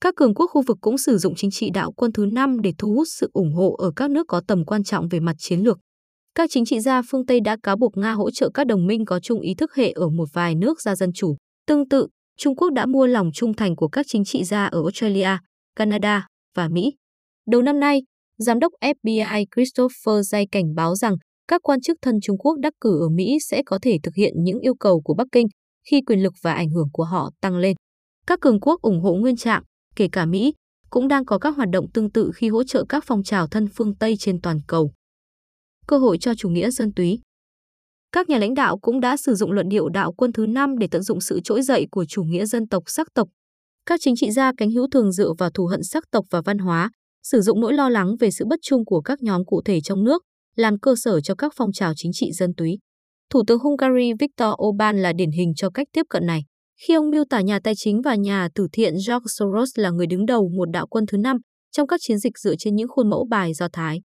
Các 0.00 0.14
cường 0.16 0.34
quốc 0.34 0.46
khu 0.46 0.62
vực 0.62 0.78
cũng 0.80 0.98
sử 0.98 1.18
dụng 1.18 1.34
chính 1.36 1.50
trị 1.50 1.70
đạo 1.70 1.92
quân 1.92 2.12
thứ 2.12 2.26
năm 2.32 2.60
để 2.60 2.72
thu 2.78 2.92
hút 2.94 3.08
sự 3.10 3.30
ủng 3.32 3.52
hộ 3.54 3.74
ở 3.78 3.92
các 3.96 4.10
nước 4.10 4.24
có 4.28 4.42
tầm 4.48 4.64
quan 4.64 4.84
trọng 4.84 5.08
về 5.08 5.20
mặt 5.20 5.36
chiến 5.38 5.60
lược. 5.60 5.78
Các 6.34 6.50
chính 6.52 6.64
trị 6.64 6.80
gia 6.80 7.02
phương 7.10 7.26
Tây 7.26 7.40
đã 7.40 7.56
cáo 7.62 7.76
buộc 7.76 7.96
Nga 7.96 8.12
hỗ 8.12 8.30
trợ 8.30 8.50
các 8.54 8.66
đồng 8.66 8.86
minh 8.86 9.04
có 9.04 9.20
chung 9.20 9.40
ý 9.40 9.54
thức 9.54 9.74
hệ 9.74 9.92
ở 9.92 10.08
một 10.08 10.28
vài 10.32 10.54
nước 10.54 10.80
gia 10.80 10.96
dân 10.96 11.12
chủ. 11.12 11.36
Tương 11.66 11.88
tự, 11.88 12.06
Trung 12.38 12.56
Quốc 12.56 12.72
đã 12.72 12.86
mua 12.86 13.06
lòng 13.06 13.30
trung 13.34 13.54
thành 13.54 13.76
của 13.76 13.88
các 13.88 14.06
chính 14.08 14.24
trị 14.24 14.44
gia 14.44 14.66
ở 14.66 14.82
Australia, 14.82 15.38
Canada 15.76 16.26
và 16.54 16.68
Mỹ. 16.68 16.92
Đầu 17.46 17.62
năm 17.62 17.80
nay, 17.80 18.00
Giám 18.38 18.58
đốc 18.58 18.72
FBI 18.80 19.44
Christopher 19.54 20.34
Jay 20.34 20.46
cảnh 20.52 20.74
báo 20.74 20.94
rằng 20.94 21.14
các 21.48 21.62
quan 21.62 21.80
chức 21.80 21.98
thân 22.02 22.14
Trung 22.22 22.38
Quốc 22.38 22.56
đắc 22.60 22.72
cử 22.80 23.00
ở 23.00 23.08
Mỹ 23.08 23.38
sẽ 23.40 23.62
có 23.66 23.78
thể 23.82 23.98
thực 24.02 24.14
hiện 24.14 24.32
những 24.36 24.58
yêu 24.58 24.74
cầu 24.80 25.00
của 25.00 25.14
Bắc 25.14 25.26
Kinh 25.32 25.46
khi 25.90 26.00
quyền 26.06 26.22
lực 26.22 26.32
và 26.42 26.52
ảnh 26.52 26.68
hưởng 26.70 26.88
của 26.92 27.04
họ 27.04 27.30
tăng 27.40 27.56
lên. 27.56 27.76
Các 28.26 28.40
cường 28.40 28.60
quốc 28.60 28.80
ủng 28.82 29.00
hộ 29.00 29.14
nguyên 29.14 29.36
trạng, 29.36 29.62
kể 29.96 30.08
cả 30.12 30.26
Mỹ, 30.26 30.52
cũng 30.90 31.08
đang 31.08 31.24
có 31.24 31.38
các 31.38 31.56
hoạt 31.56 31.68
động 31.72 31.86
tương 31.94 32.10
tự 32.10 32.30
khi 32.34 32.48
hỗ 32.48 32.64
trợ 32.64 32.84
các 32.88 33.04
phong 33.06 33.22
trào 33.22 33.46
thân 33.46 33.68
phương 33.74 33.94
Tây 33.94 34.14
trên 34.18 34.40
toàn 34.40 34.60
cầu. 34.66 34.92
Cơ 35.86 35.98
hội 35.98 36.18
cho 36.20 36.34
chủ 36.34 36.48
nghĩa 36.48 36.70
dân 36.70 36.92
túy 36.92 37.20
Các 38.12 38.28
nhà 38.28 38.38
lãnh 38.38 38.54
đạo 38.54 38.78
cũng 38.78 39.00
đã 39.00 39.16
sử 39.16 39.34
dụng 39.34 39.52
luận 39.52 39.68
điệu 39.68 39.88
đạo 39.88 40.12
quân 40.12 40.32
thứ 40.32 40.46
năm 40.46 40.78
để 40.78 40.88
tận 40.90 41.02
dụng 41.02 41.20
sự 41.20 41.40
trỗi 41.44 41.62
dậy 41.62 41.86
của 41.90 42.04
chủ 42.08 42.22
nghĩa 42.22 42.46
dân 42.46 42.68
tộc 42.68 42.82
sắc 42.86 43.06
tộc. 43.14 43.28
Các 43.86 44.00
chính 44.02 44.16
trị 44.16 44.30
gia 44.30 44.52
cánh 44.56 44.70
hữu 44.70 44.86
thường 44.90 45.12
dựa 45.12 45.32
vào 45.38 45.50
thù 45.50 45.66
hận 45.66 45.82
sắc 45.82 46.04
tộc 46.10 46.24
và 46.30 46.42
văn 46.44 46.58
hóa, 46.58 46.90
sử 47.22 47.40
dụng 47.40 47.60
nỗi 47.60 47.74
lo 47.74 47.88
lắng 47.88 48.16
về 48.20 48.30
sự 48.30 48.44
bất 48.44 48.58
trung 48.62 48.84
của 48.84 49.00
các 49.00 49.22
nhóm 49.22 49.44
cụ 49.44 49.62
thể 49.64 49.80
trong 49.80 50.04
nước, 50.04 50.22
làm 50.56 50.78
cơ 50.78 50.94
sở 50.96 51.20
cho 51.20 51.34
các 51.34 51.52
phong 51.56 51.72
trào 51.72 51.92
chính 51.96 52.12
trị 52.14 52.32
dân 52.32 52.54
túy. 52.54 52.78
Thủ 53.30 53.42
tướng 53.46 53.58
Hungary 53.58 54.12
Viktor 54.20 54.54
Orbán 54.62 55.02
là 55.02 55.12
điển 55.12 55.30
hình 55.30 55.54
cho 55.56 55.70
cách 55.70 55.88
tiếp 55.92 56.02
cận 56.10 56.26
này. 56.26 56.44
Khi 56.76 56.94
ông 56.94 57.10
miêu 57.10 57.24
tả 57.30 57.40
nhà 57.40 57.58
tài 57.64 57.74
chính 57.76 58.02
và 58.02 58.14
nhà 58.14 58.48
từ 58.54 58.66
thiện 58.72 58.94
George 58.94 59.26
Soros 59.26 59.70
là 59.74 59.90
người 59.90 60.06
đứng 60.06 60.26
đầu 60.26 60.48
một 60.56 60.70
đạo 60.70 60.86
quân 60.86 61.06
thứ 61.06 61.18
năm 61.18 61.36
trong 61.72 61.86
các 61.86 62.00
chiến 62.02 62.18
dịch 62.18 62.38
dựa 62.38 62.54
trên 62.58 62.76
những 62.76 62.88
khuôn 62.88 63.10
mẫu 63.10 63.26
bài 63.30 63.54
do 63.54 63.68
Thái. 63.72 64.00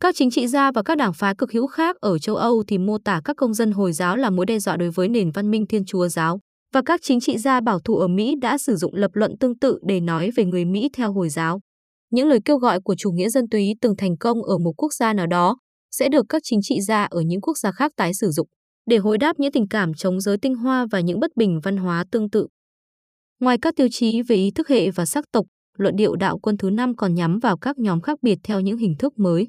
Các 0.00 0.14
chính 0.18 0.30
trị 0.30 0.46
gia 0.46 0.72
và 0.72 0.82
các 0.82 0.98
đảng 0.98 1.12
phái 1.12 1.34
cực 1.38 1.52
hữu 1.52 1.66
khác 1.66 1.96
ở 2.00 2.18
châu 2.18 2.36
Âu 2.36 2.64
thì 2.68 2.78
mô 2.78 2.98
tả 2.98 3.20
các 3.24 3.36
công 3.36 3.54
dân 3.54 3.72
Hồi 3.72 3.92
giáo 3.92 4.16
là 4.16 4.30
mối 4.30 4.46
đe 4.46 4.58
dọa 4.58 4.76
đối 4.76 4.90
với 4.90 5.08
nền 5.08 5.30
văn 5.30 5.50
minh 5.50 5.66
Thiên 5.66 5.84
Chúa 5.84 6.08
giáo, 6.08 6.40
và 6.74 6.82
các 6.86 7.00
chính 7.02 7.20
trị 7.20 7.38
gia 7.38 7.60
bảo 7.60 7.80
thủ 7.80 7.96
ở 7.96 8.08
Mỹ 8.08 8.34
đã 8.40 8.58
sử 8.58 8.76
dụng 8.76 8.94
lập 8.94 9.10
luận 9.14 9.38
tương 9.40 9.58
tự 9.58 9.78
để 9.86 10.00
nói 10.00 10.30
về 10.36 10.44
người 10.44 10.64
Mỹ 10.64 10.88
theo 10.96 11.12
Hồi 11.12 11.28
giáo. 11.28 11.60
Những 12.10 12.28
lời 12.28 12.38
kêu 12.44 12.56
gọi 12.56 12.80
của 12.80 12.94
chủ 12.98 13.10
nghĩa 13.10 13.28
dân 13.28 13.44
túy 13.50 13.74
từng 13.80 13.96
thành 13.98 14.16
công 14.16 14.42
ở 14.42 14.58
một 14.58 14.72
quốc 14.76 14.92
gia 14.92 15.12
nào 15.12 15.26
đó 15.26 15.56
sẽ 15.90 16.08
được 16.08 16.26
các 16.28 16.42
chính 16.44 16.60
trị 16.62 16.80
gia 16.80 17.04
ở 17.04 17.20
những 17.20 17.40
quốc 17.40 17.58
gia 17.58 17.72
khác 17.72 17.92
tái 17.96 18.14
sử 18.14 18.30
dụng 18.30 18.48
để 18.86 18.96
hồi 18.96 19.18
đáp 19.18 19.40
những 19.40 19.52
tình 19.52 19.68
cảm 19.68 19.94
chống 19.94 20.20
giới 20.20 20.38
tinh 20.38 20.54
hoa 20.54 20.86
và 20.90 21.00
những 21.00 21.20
bất 21.20 21.36
bình 21.36 21.60
văn 21.62 21.76
hóa 21.76 22.04
tương 22.10 22.30
tự. 22.30 22.46
Ngoài 23.40 23.58
các 23.62 23.76
tiêu 23.76 23.88
chí 23.90 24.22
về 24.22 24.36
ý 24.36 24.50
thức 24.50 24.68
hệ 24.68 24.90
và 24.90 25.06
sắc 25.06 25.24
tộc, 25.32 25.46
luận 25.78 25.96
điệu 25.96 26.16
đạo 26.16 26.38
quân 26.38 26.56
thứ 26.56 26.70
năm 26.70 26.96
còn 26.96 27.14
nhắm 27.14 27.38
vào 27.38 27.58
các 27.58 27.78
nhóm 27.78 28.00
khác 28.00 28.18
biệt 28.22 28.38
theo 28.42 28.60
những 28.60 28.78
hình 28.78 28.94
thức 28.98 29.18
mới. 29.18 29.48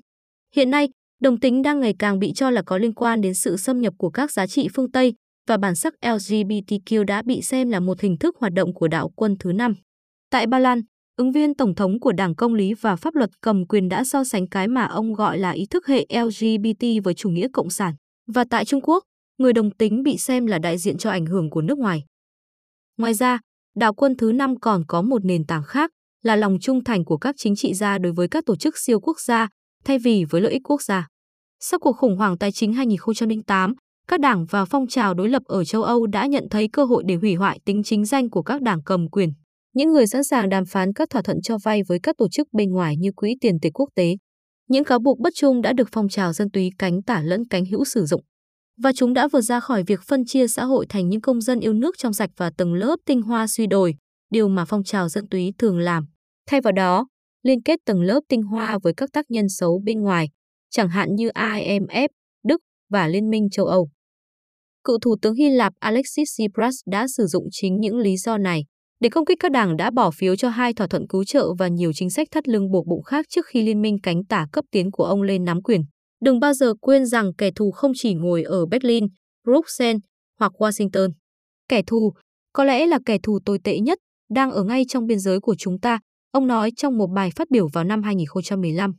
Hiện 0.55 0.71
nay, 0.71 0.89
đồng 1.21 1.39
tính 1.39 1.61
đang 1.61 1.79
ngày 1.79 1.93
càng 1.99 2.19
bị 2.19 2.33
cho 2.35 2.49
là 2.49 2.61
có 2.61 2.77
liên 2.77 2.93
quan 2.93 3.21
đến 3.21 3.33
sự 3.33 3.57
xâm 3.57 3.81
nhập 3.81 3.93
của 3.97 4.09
các 4.09 4.31
giá 4.31 4.47
trị 4.47 4.67
phương 4.73 4.91
Tây 4.91 5.13
và 5.47 5.57
bản 5.57 5.75
sắc 5.75 5.93
LGBTQ 6.01 7.03
đã 7.03 7.21
bị 7.21 7.41
xem 7.41 7.69
là 7.69 7.79
một 7.79 8.01
hình 8.01 8.17
thức 8.17 8.35
hoạt 8.39 8.53
động 8.53 8.73
của 8.73 8.87
đạo 8.87 9.09
quân 9.15 9.35
thứ 9.39 9.51
năm. 9.51 9.73
Tại 10.29 10.47
Ba 10.47 10.59
Lan, 10.59 10.81
ứng 11.17 11.31
viên 11.31 11.55
tổng 11.55 11.75
thống 11.75 11.99
của 11.99 12.11
Đảng 12.11 12.35
Công 12.35 12.53
lý 12.53 12.73
và 12.73 12.95
Pháp 12.95 13.15
luật 13.15 13.29
cầm 13.41 13.67
quyền 13.67 13.89
đã 13.89 14.03
so 14.03 14.23
sánh 14.23 14.47
cái 14.47 14.67
mà 14.67 14.85
ông 14.85 15.13
gọi 15.13 15.37
là 15.37 15.51
ý 15.51 15.65
thức 15.69 15.87
hệ 15.87 16.05
LGBT 16.23 16.85
với 17.03 17.13
chủ 17.13 17.29
nghĩa 17.29 17.47
cộng 17.53 17.69
sản. 17.69 17.93
Và 18.27 18.45
tại 18.49 18.65
Trung 18.65 18.81
Quốc, 18.81 19.03
người 19.37 19.53
đồng 19.53 19.71
tính 19.71 20.03
bị 20.03 20.17
xem 20.17 20.45
là 20.45 20.59
đại 20.59 20.77
diện 20.77 20.97
cho 20.97 21.09
ảnh 21.09 21.25
hưởng 21.25 21.49
của 21.49 21.61
nước 21.61 21.77
ngoài. 21.77 22.03
Ngoài 22.97 23.13
ra, 23.13 23.39
đạo 23.75 23.93
quân 23.93 24.15
thứ 24.17 24.31
năm 24.31 24.59
còn 24.59 24.85
có 24.87 25.01
một 25.01 25.25
nền 25.25 25.45
tảng 25.45 25.63
khác 25.63 25.91
là 26.23 26.35
lòng 26.35 26.57
trung 26.61 26.83
thành 26.83 27.05
của 27.05 27.17
các 27.17 27.35
chính 27.37 27.55
trị 27.55 27.73
gia 27.73 27.97
đối 27.97 28.13
với 28.13 28.27
các 28.27 28.45
tổ 28.45 28.55
chức 28.55 28.77
siêu 28.77 28.99
quốc 28.99 29.19
gia 29.19 29.47
thay 29.85 29.99
vì 29.99 30.25
với 30.29 30.41
lợi 30.41 30.51
ích 30.51 30.61
quốc 30.65 30.81
gia. 30.81 31.07
Sau 31.59 31.79
cuộc 31.79 31.97
khủng 31.97 32.17
hoảng 32.17 32.37
tài 32.37 32.51
chính 32.51 32.73
2008, 32.73 33.73
các 34.07 34.19
đảng 34.19 34.45
và 34.45 34.65
phong 34.65 34.87
trào 34.87 35.13
đối 35.13 35.29
lập 35.29 35.43
ở 35.45 35.63
châu 35.63 35.83
Âu 35.83 36.07
đã 36.07 36.25
nhận 36.25 36.47
thấy 36.49 36.67
cơ 36.73 36.85
hội 36.85 37.03
để 37.07 37.15
hủy 37.15 37.35
hoại 37.35 37.59
tính 37.65 37.83
chính 37.83 38.05
danh 38.05 38.29
của 38.29 38.43
các 38.43 38.61
đảng 38.61 38.83
cầm 38.85 39.09
quyền. 39.09 39.29
Những 39.73 39.93
người 39.93 40.07
sẵn 40.07 40.23
sàng 40.23 40.49
đàm 40.49 40.65
phán 40.65 40.93
các 40.93 41.09
thỏa 41.09 41.21
thuận 41.21 41.41
cho 41.41 41.57
vay 41.63 41.81
với 41.87 41.99
các 42.03 42.15
tổ 42.17 42.29
chức 42.29 42.47
bên 42.51 42.71
ngoài 42.71 42.95
như 42.97 43.11
Quỹ 43.15 43.35
tiền 43.41 43.57
tệ 43.61 43.69
quốc 43.73 43.89
tế. 43.95 44.15
Những 44.69 44.83
cáo 44.83 44.99
buộc 44.99 45.19
bất 45.19 45.33
trung 45.35 45.61
đã 45.61 45.73
được 45.73 45.89
phong 45.91 46.09
trào 46.09 46.33
dân 46.33 46.51
túy 46.51 46.69
cánh 46.77 47.01
tả 47.01 47.21
lẫn 47.21 47.43
cánh 47.49 47.65
hữu 47.65 47.85
sử 47.85 48.05
dụng 48.05 48.21
và 48.77 48.91
chúng 48.95 49.13
đã 49.13 49.27
vượt 49.27 49.41
ra 49.41 49.59
khỏi 49.59 49.83
việc 49.87 49.99
phân 50.01 50.25
chia 50.25 50.47
xã 50.47 50.65
hội 50.65 50.85
thành 50.89 51.09
những 51.09 51.21
công 51.21 51.41
dân 51.41 51.59
yêu 51.59 51.73
nước 51.73 51.97
trong 51.97 52.13
sạch 52.13 52.29
và 52.37 52.51
tầng 52.57 52.73
lớp 52.73 52.95
tinh 53.05 53.21
hoa 53.21 53.47
suy 53.47 53.67
đồi, 53.67 53.95
điều 54.29 54.47
mà 54.47 54.65
phong 54.65 54.83
trào 54.83 55.09
dân 55.09 55.27
túy 55.27 55.53
thường 55.57 55.79
làm. 55.79 56.05
Thay 56.49 56.61
vào 56.61 56.71
đó, 56.71 57.07
liên 57.43 57.61
kết 57.61 57.79
tầng 57.85 58.01
lớp 58.01 58.21
tinh 58.29 58.43
hoa 58.43 58.77
với 58.83 58.93
các 58.97 59.09
tác 59.13 59.31
nhân 59.31 59.49
xấu 59.49 59.81
bên 59.85 60.01
ngoài, 60.01 60.29
chẳng 60.69 60.89
hạn 60.89 61.15
như 61.15 61.29
IMF, 61.29 62.07
Đức 62.47 62.61
và 62.89 63.07
Liên 63.07 63.29
minh 63.29 63.49
châu 63.49 63.65
Âu. 63.65 63.89
Cựu 64.83 64.99
Thủ 64.99 65.15
tướng 65.21 65.35
Hy 65.35 65.49
Lạp 65.49 65.73
Alexis 65.79 66.27
Tsipras 66.37 66.75
đã 66.85 67.07
sử 67.17 67.25
dụng 67.25 67.47
chính 67.51 67.79
những 67.79 67.97
lý 67.97 68.17
do 68.17 68.37
này 68.37 68.65
để 68.99 69.09
công 69.09 69.25
kích 69.25 69.37
các 69.39 69.51
đảng 69.51 69.77
đã 69.77 69.91
bỏ 69.91 70.11
phiếu 70.11 70.35
cho 70.35 70.49
hai 70.49 70.73
thỏa 70.73 70.87
thuận 70.87 71.07
cứu 71.07 71.23
trợ 71.23 71.53
và 71.59 71.67
nhiều 71.67 71.91
chính 71.93 72.09
sách 72.09 72.27
thắt 72.31 72.47
lưng 72.47 72.71
buộc 72.71 72.87
bụng 72.87 73.03
khác 73.03 73.25
trước 73.29 73.45
khi 73.45 73.63
liên 73.63 73.81
minh 73.81 73.97
cánh 74.03 74.25
tả 74.25 74.47
cấp 74.51 74.65
tiến 74.71 74.91
của 74.91 75.03
ông 75.03 75.21
lên 75.21 75.45
nắm 75.45 75.61
quyền. 75.61 75.81
Đừng 76.23 76.39
bao 76.39 76.53
giờ 76.53 76.73
quên 76.81 77.05
rằng 77.05 77.33
kẻ 77.37 77.51
thù 77.51 77.71
không 77.71 77.91
chỉ 77.95 78.13
ngồi 78.13 78.43
ở 78.43 78.65
Berlin, 78.65 79.07
Bruxelles 79.45 80.01
hoặc 80.39 80.51
Washington. 80.57 81.09
Kẻ 81.69 81.81
thù, 81.87 82.13
có 82.53 82.63
lẽ 82.63 82.85
là 82.85 82.99
kẻ 83.05 83.17
thù 83.23 83.39
tồi 83.45 83.59
tệ 83.63 83.79
nhất, 83.79 83.99
đang 84.33 84.51
ở 84.51 84.63
ngay 84.63 84.83
trong 84.87 85.05
biên 85.05 85.19
giới 85.19 85.39
của 85.39 85.55
chúng 85.57 85.79
ta, 85.79 85.99
ông 86.31 86.47
nói 86.47 86.71
trong 86.77 86.97
một 86.97 87.07
bài 87.07 87.29
phát 87.35 87.49
biểu 87.51 87.67
vào 87.73 87.83
năm 87.83 88.03
2015. 88.03 88.93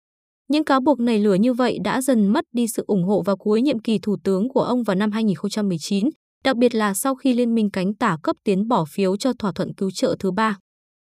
Những 0.49 0.64
cáo 0.64 0.81
buộc 0.81 1.00
nảy 1.00 1.19
lửa 1.19 1.35
như 1.35 1.52
vậy 1.52 1.78
đã 1.85 2.00
dần 2.00 2.26
mất 2.26 2.45
đi 2.52 2.66
sự 2.69 2.85
ủng 2.87 3.04
hộ 3.04 3.23
vào 3.23 3.37
cuối 3.37 3.62
nhiệm 3.62 3.78
kỳ 3.78 3.99
thủ 3.99 4.16
tướng 4.25 4.49
của 4.49 4.62
ông 4.62 4.83
vào 4.83 4.97
năm 4.97 5.12
2019, 5.12 6.09
đặc 6.45 6.57
biệt 6.57 6.75
là 6.75 6.95
sau 6.95 7.14
khi 7.14 7.33
Liên 7.33 7.54
minh 7.54 7.71
cánh 7.71 7.95
tả 7.95 8.16
cấp 8.23 8.37
tiến 8.45 8.69
bỏ 8.69 8.85
phiếu 8.95 9.16
cho 9.16 9.33
thỏa 9.38 9.52
thuận 9.52 9.75
cứu 9.75 9.90
trợ 9.90 10.16
thứ 10.19 10.31
ba. 10.31 10.59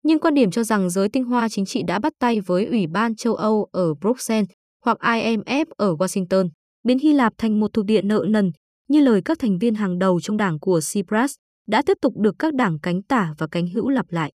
Nhưng 0.04 0.20
quan 0.20 0.34
điểm 0.34 0.52
cho 0.52 0.64
rằng 0.64 0.90
giới 0.90 1.10
tinh 1.10 1.24
hoa 1.24 1.50
chính 1.50 1.66
trị 1.66 1.84
đã 1.88 2.00
bắt 2.00 2.14
tay 2.20 2.42
với 2.42 2.66
Ủy 2.66 2.88
ban 2.88 3.16
châu 3.16 3.36
Âu 3.36 3.68
ở 3.72 3.94
Bruxelles 3.94 4.50
hoặc 4.88 4.98
IMF 5.02 5.66
ở 5.78 5.96
Washington, 5.96 6.50
biến 6.84 7.00
Hy 7.00 7.14
Lạp 7.14 7.34
thành 7.38 7.60
một 7.60 7.74
thuộc 7.74 7.86
địa 7.86 8.02
nợ 8.02 8.26
nần, 8.28 8.52
như 8.90 9.00
lời 9.00 9.22
các 9.26 9.40
thành 9.40 9.58
viên 9.58 9.76
hàng 9.76 10.00
đầu 10.00 10.22
trong 10.22 10.38
đảng 10.38 10.60
của 10.60 10.80
Tsipras 10.80 11.36
đã 11.70 11.82
tiếp 11.86 11.98
tục 12.02 12.14
được 12.18 12.36
các 12.40 12.54
đảng 12.54 12.80
cánh 12.80 13.04
tả 13.04 13.34
và 13.38 13.48
cánh 13.52 13.68
hữu 13.68 13.90
lặp 13.90 14.06
lại. 14.10 14.32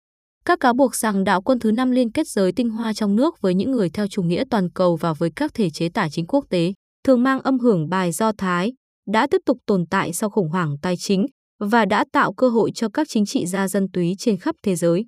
Các 0.45 0.61
cáo 0.61 0.75
buộc 0.75 0.97
rằng 0.97 1.25
đạo 1.25 1.43
quân 1.43 1.59
thứ 1.59 1.73
năm 1.73 1.91
liên 1.91 2.13
kết 2.13 2.29
giới 2.29 2.53
tinh 2.53 2.71
hoa 2.71 2.93
trong 2.93 3.17
nước 3.17 3.41
với 3.41 3.55
những 3.55 3.71
người 3.71 3.91
theo 3.91 4.07
chủ 4.07 4.23
nghĩa 4.23 4.45
toàn 4.51 4.71
cầu 4.71 4.97
và 4.97 5.13
với 5.13 5.31
các 5.37 5.55
thể 5.55 5.71
chế 5.71 5.89
tài 5.89 6.11
chính 6.11 6.27
quốc 6.27 6.45
tế, 6.51 6.73
thường 7.05 7.23
mang 7.23 7.41
âm 7.41 7.59
hưởng 7.59 7.89
bài 7.89 8.13
Do 8.13 8.33
Thái, 8.39 8.73
đã 9.09 9.27
tiếp 9.31 9.41
tục 9.47 9.59
tồn 9.67 9.85
tại 9.91 10.13
sau 10.13 10.31
khủng 10.31 10.49
hoảng 10.49 10.77
tài 10.83 10.95
chính 10.97 11.27
và 11.61 11.85
đã 11.85 12.05
tạo 12.13 12.33
cơ 12.33 12.49
hội 12.49 12.71
cho 12.75 12.89
các 12.89 13.09
chính 13.11 13.27
trị 13.27 13.47
gia 13.47 13.69
dân 13.69 13.87
túy 13.93 14.15
trên 14.19 14.37
khắp 14.37 14.55
thế 14.63 14.77
giới. 14.77 15.07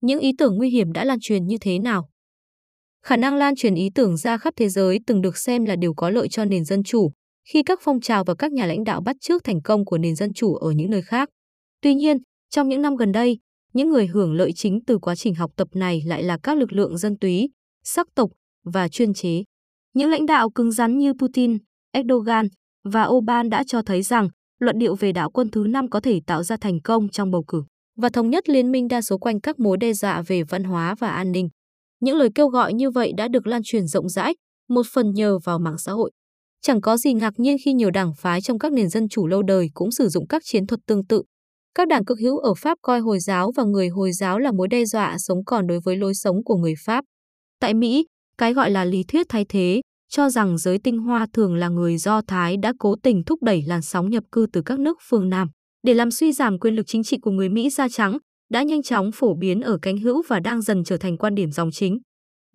Những 0.00 0.20
ý 0.20 0.32
tưởng 0.38 0.56
nguy 0.56 0.70
hiểm 0.70 0.92
đã 0.92 1.04
lan 1.04 1.18
truyền 1.20 1.46
như 1.46 1.56
thế 1.60 1.78
nào? 1.78 2.09
Khả 3.06 3.16
năng 3.16 3.36
lan 3.36 3.56
truyền 3.56 3.74
ý 3.74 3.90
tưởng 3.94 4.16
ra 4.16 4.38
khắp 4.38 4.54
thế 4.56 4.68
giới 4.68 4.98
từng 5.06 5.22
được 5.22 5.36
xem 5.36 5.64
là 5.64 5.76
điều 5.76 5.94
có 5.94 6.10
lợi 6.10 6.28
cho 6.28 6.44
nền 6.44 6.64
dân 6.64 6.82
chủ, 6.82 7.10
khi 7.48 7.62
các 7.62 7.78
phong 7.82 8.00
trào 8.00 8.24
và 8.24 8.34
các 8.34 8.52
nhà 8.52 8.66
lãnh 8.66 8.84
đạo 8.84 9.00
bắt 9.00 9.16
chước 9.20 9.44
thành 9.44 9.62
công 9.62 9.84
của 9.84 9.98
nền 9.98 10.14
dân 10.14 10.32
chủ 10.32 10.54
ở 10.54 10.70
những 10.70 10.90
nơi 10.90 11.02
khác. 11.02 11.28
Tuy 11.82 11.94
nhiên, 11.94 12.16
trong 12.50 12.68
những 12.68 12.82
năm 12.82 12.96
gần 12.96 13.12
đây, 13.12 13.38
những 13.72 13.90
người 13.90 14.06
hưởng 14.06 14.32
lợi 14.32 14.52
chính 14.52 14.80
từ 14.86 14.98
quá 14.98 15.14
trình 15.14 15.34
học 15.34 15.50
tập 15.56 15.68
này 15.74 16.02
lại 16.06 16.22
là 16.22 16.38
các 16.42 16.58
lực 16.58 16.72
lượng 16.72 16.98
dân 16.98 17.18
túy, 17.18 17.48
sắc 17.84 18.06
tộc 18.14 18.30
và 18.64 18.88
chuyên 18.88 19.14
chế. 19.14 19.42
Những 19.94 20.10
lãnh 20.10 20.26
đạo 20.26 20.50
cứng 20.50 20.72
rắn 20.72 20.98
như 20.98 21.12
Putin, 21.14 21.58
Erdogan 21.92 22.48
và 22.84 23.04
Orbán 23.04 23.50
đã 23.50 23.64
cho 23.66 23.82
thấy 23.82 24.02
rằng 24.02 24.28
luận 24.58 24.78
điệu 24.78 24.94
về 24.94 25.12
đạo 25.12 25.30
quân 25.30 25.50
thứ 25.50 25.66
năm 25.68 25.90
có 25.90 26.00
thể 26.00 26.20
tạo 26.26 26.42
ra 26.42 26.56
thành 26.60 26.80
công 26.80 27.08
trong 27.08 27.30
bầu 27.30 27.44
cử 27.48 27.62
và 27.96 28.08
thống 28.08 28.30
nhất 28.30 28.48
liên 28.48 28.72
minh 28.72 28.88
đa 28.88 29.02
số 29.02 29.18
quanh 29.18 29.40
các 29.40 29.58
mối 29.58 29.76
đe 29.76 29.92
dọa 29.92 30.22
về 30.22 30.42
văn 30.42 30.64
hóa 30.64 30.94
và 30.94 31.08
an 31.08 31.32
ninh. 31.32 31.48
Những 32.00 32.16
lời 32.16 32.28
kêu 32.34 32.48
gọi 32.48 32.74
như 32.74 32.90
vậy 32.90 33.12
đã 33.16 33.28
được 33.28 33.46
lan 33.46 33.62
truyền 33.64 33.86
rộng 33.86 34.08
rãi, 34.08 34.34
một 34.68 34.86
phần 34.92 35.12
nhờ 35.14 35.38
vào 35.44 35.58
mạng 35.58 35.78
xã 35.78 35.92
hội. 35.92 36.10
Chẳng 36.62 36.80
có 36.80 36.96
gì 36.96 37.14
ngạc 37.14 37.34
nhiên 37.36 37.56
khi 37.64 37.72
nhiều 37.72 37.90
đảng 37.90 38.12
phái 38.18 38.40
trong 38.40 38.58
các 38.58 38.72
nền 38.72 38.88
dân 38.88 39.08
chủ 39.08 39.26
lâu 39.26 39.42
đời 39.42 39.70
cũng 39.74 39.90
sử 39.90 40.08
dụng 40.08 40.26
các 40.26 40.42
chiến 40.44 40.66
thuật 40.66 40.80
tương 40.86 41.06
tự. 41.06 41.22
Các 41.74 41.88
đảng 41.88 42.04
cực 42.04 42.18
hữu 42.20 42.38
ở 42.38 42.54
Pháp 42.54 42.78
coi 42.82 43.00
Hồi 43.00 43.18
giáo 43.20 43.52
và 43.56 43.64
người 43.64 43.88
Hồi 43.88 44.12
giáo 44.12 44.38
là 44.38 44.52
mối 44.52 44.68
đe 44.68 44.84
dọa 44.84 45.16
sống 45.18 45.44
còn 45.46 45.66
đối 45.66 45.80
với 45.84 45.96
lối 45.96 46.14
sống 46.14 46.44
của 46.44 46.56
người 46.56 46.74
Pháp. 46.84 47.04
Tại 47.60 47.74
Mỹ, 47.74 48.06
cái 48.38 48.54
gọi 48.54 48.70
là 48.70 48.84
lý 48.84 49.04
thuyết 49.08 49.26
thay 49.28 49.44
thế 49.48 49.80
cho 50.08 50.30
rằng 50.30 50.58
giới 50.58 50.78
tinh 50.78 50.98
hoa 50.98 51.26
thường 51.32 51.54
là 51.54 51.68
người 51.68 51.96
Do 51.96 52.22
Thái 52.26 52.56
đã 52.62 52.72
cố 52.78 52.94
tình 53.02 53.22
thúc 53.24 53.42
đẩy 53.42 53.62
làn 53.66 53.82
sóng 53.82 54.10
nhập 54.10 54.24
cư 54.32 54.46
từ 54.52 54.62
các 54.62 54.78
nước 54.78 54.98
phương 55.08 55.28
Nam 55.28 55.48
để 55.82 55.94
làm 55.94 56.10
suy 56.10 56.32
giảm 56.32 56.58
quyền 56.58 56.74
lực 56.74 56.86
chính 56.86 57.02
trị 57.02 57.18
của 57.22 57.30
người 57.30 57.48
Mỹ 57.48 57.70
da 57.70 57.88
trắng, 57.88 58.18
đã 58.50 58.62
nhanh 58.62 58.82
chóng 58.82 59.10
phổ 59.14 59.34
biến 59.34 59.60
ở 59.60 59.78
cánh 59.82 59.98
hữu 59.98 60.22
và 60.28 60.40
đang 60.40 60.62
dần 60.62 60.84
trở 60.84 60.96
thành 60.96 61.16
quan 61.16 61.34
điểm 61.34 61.52
dòng 61.52 61.70
chính. 61.72 61.98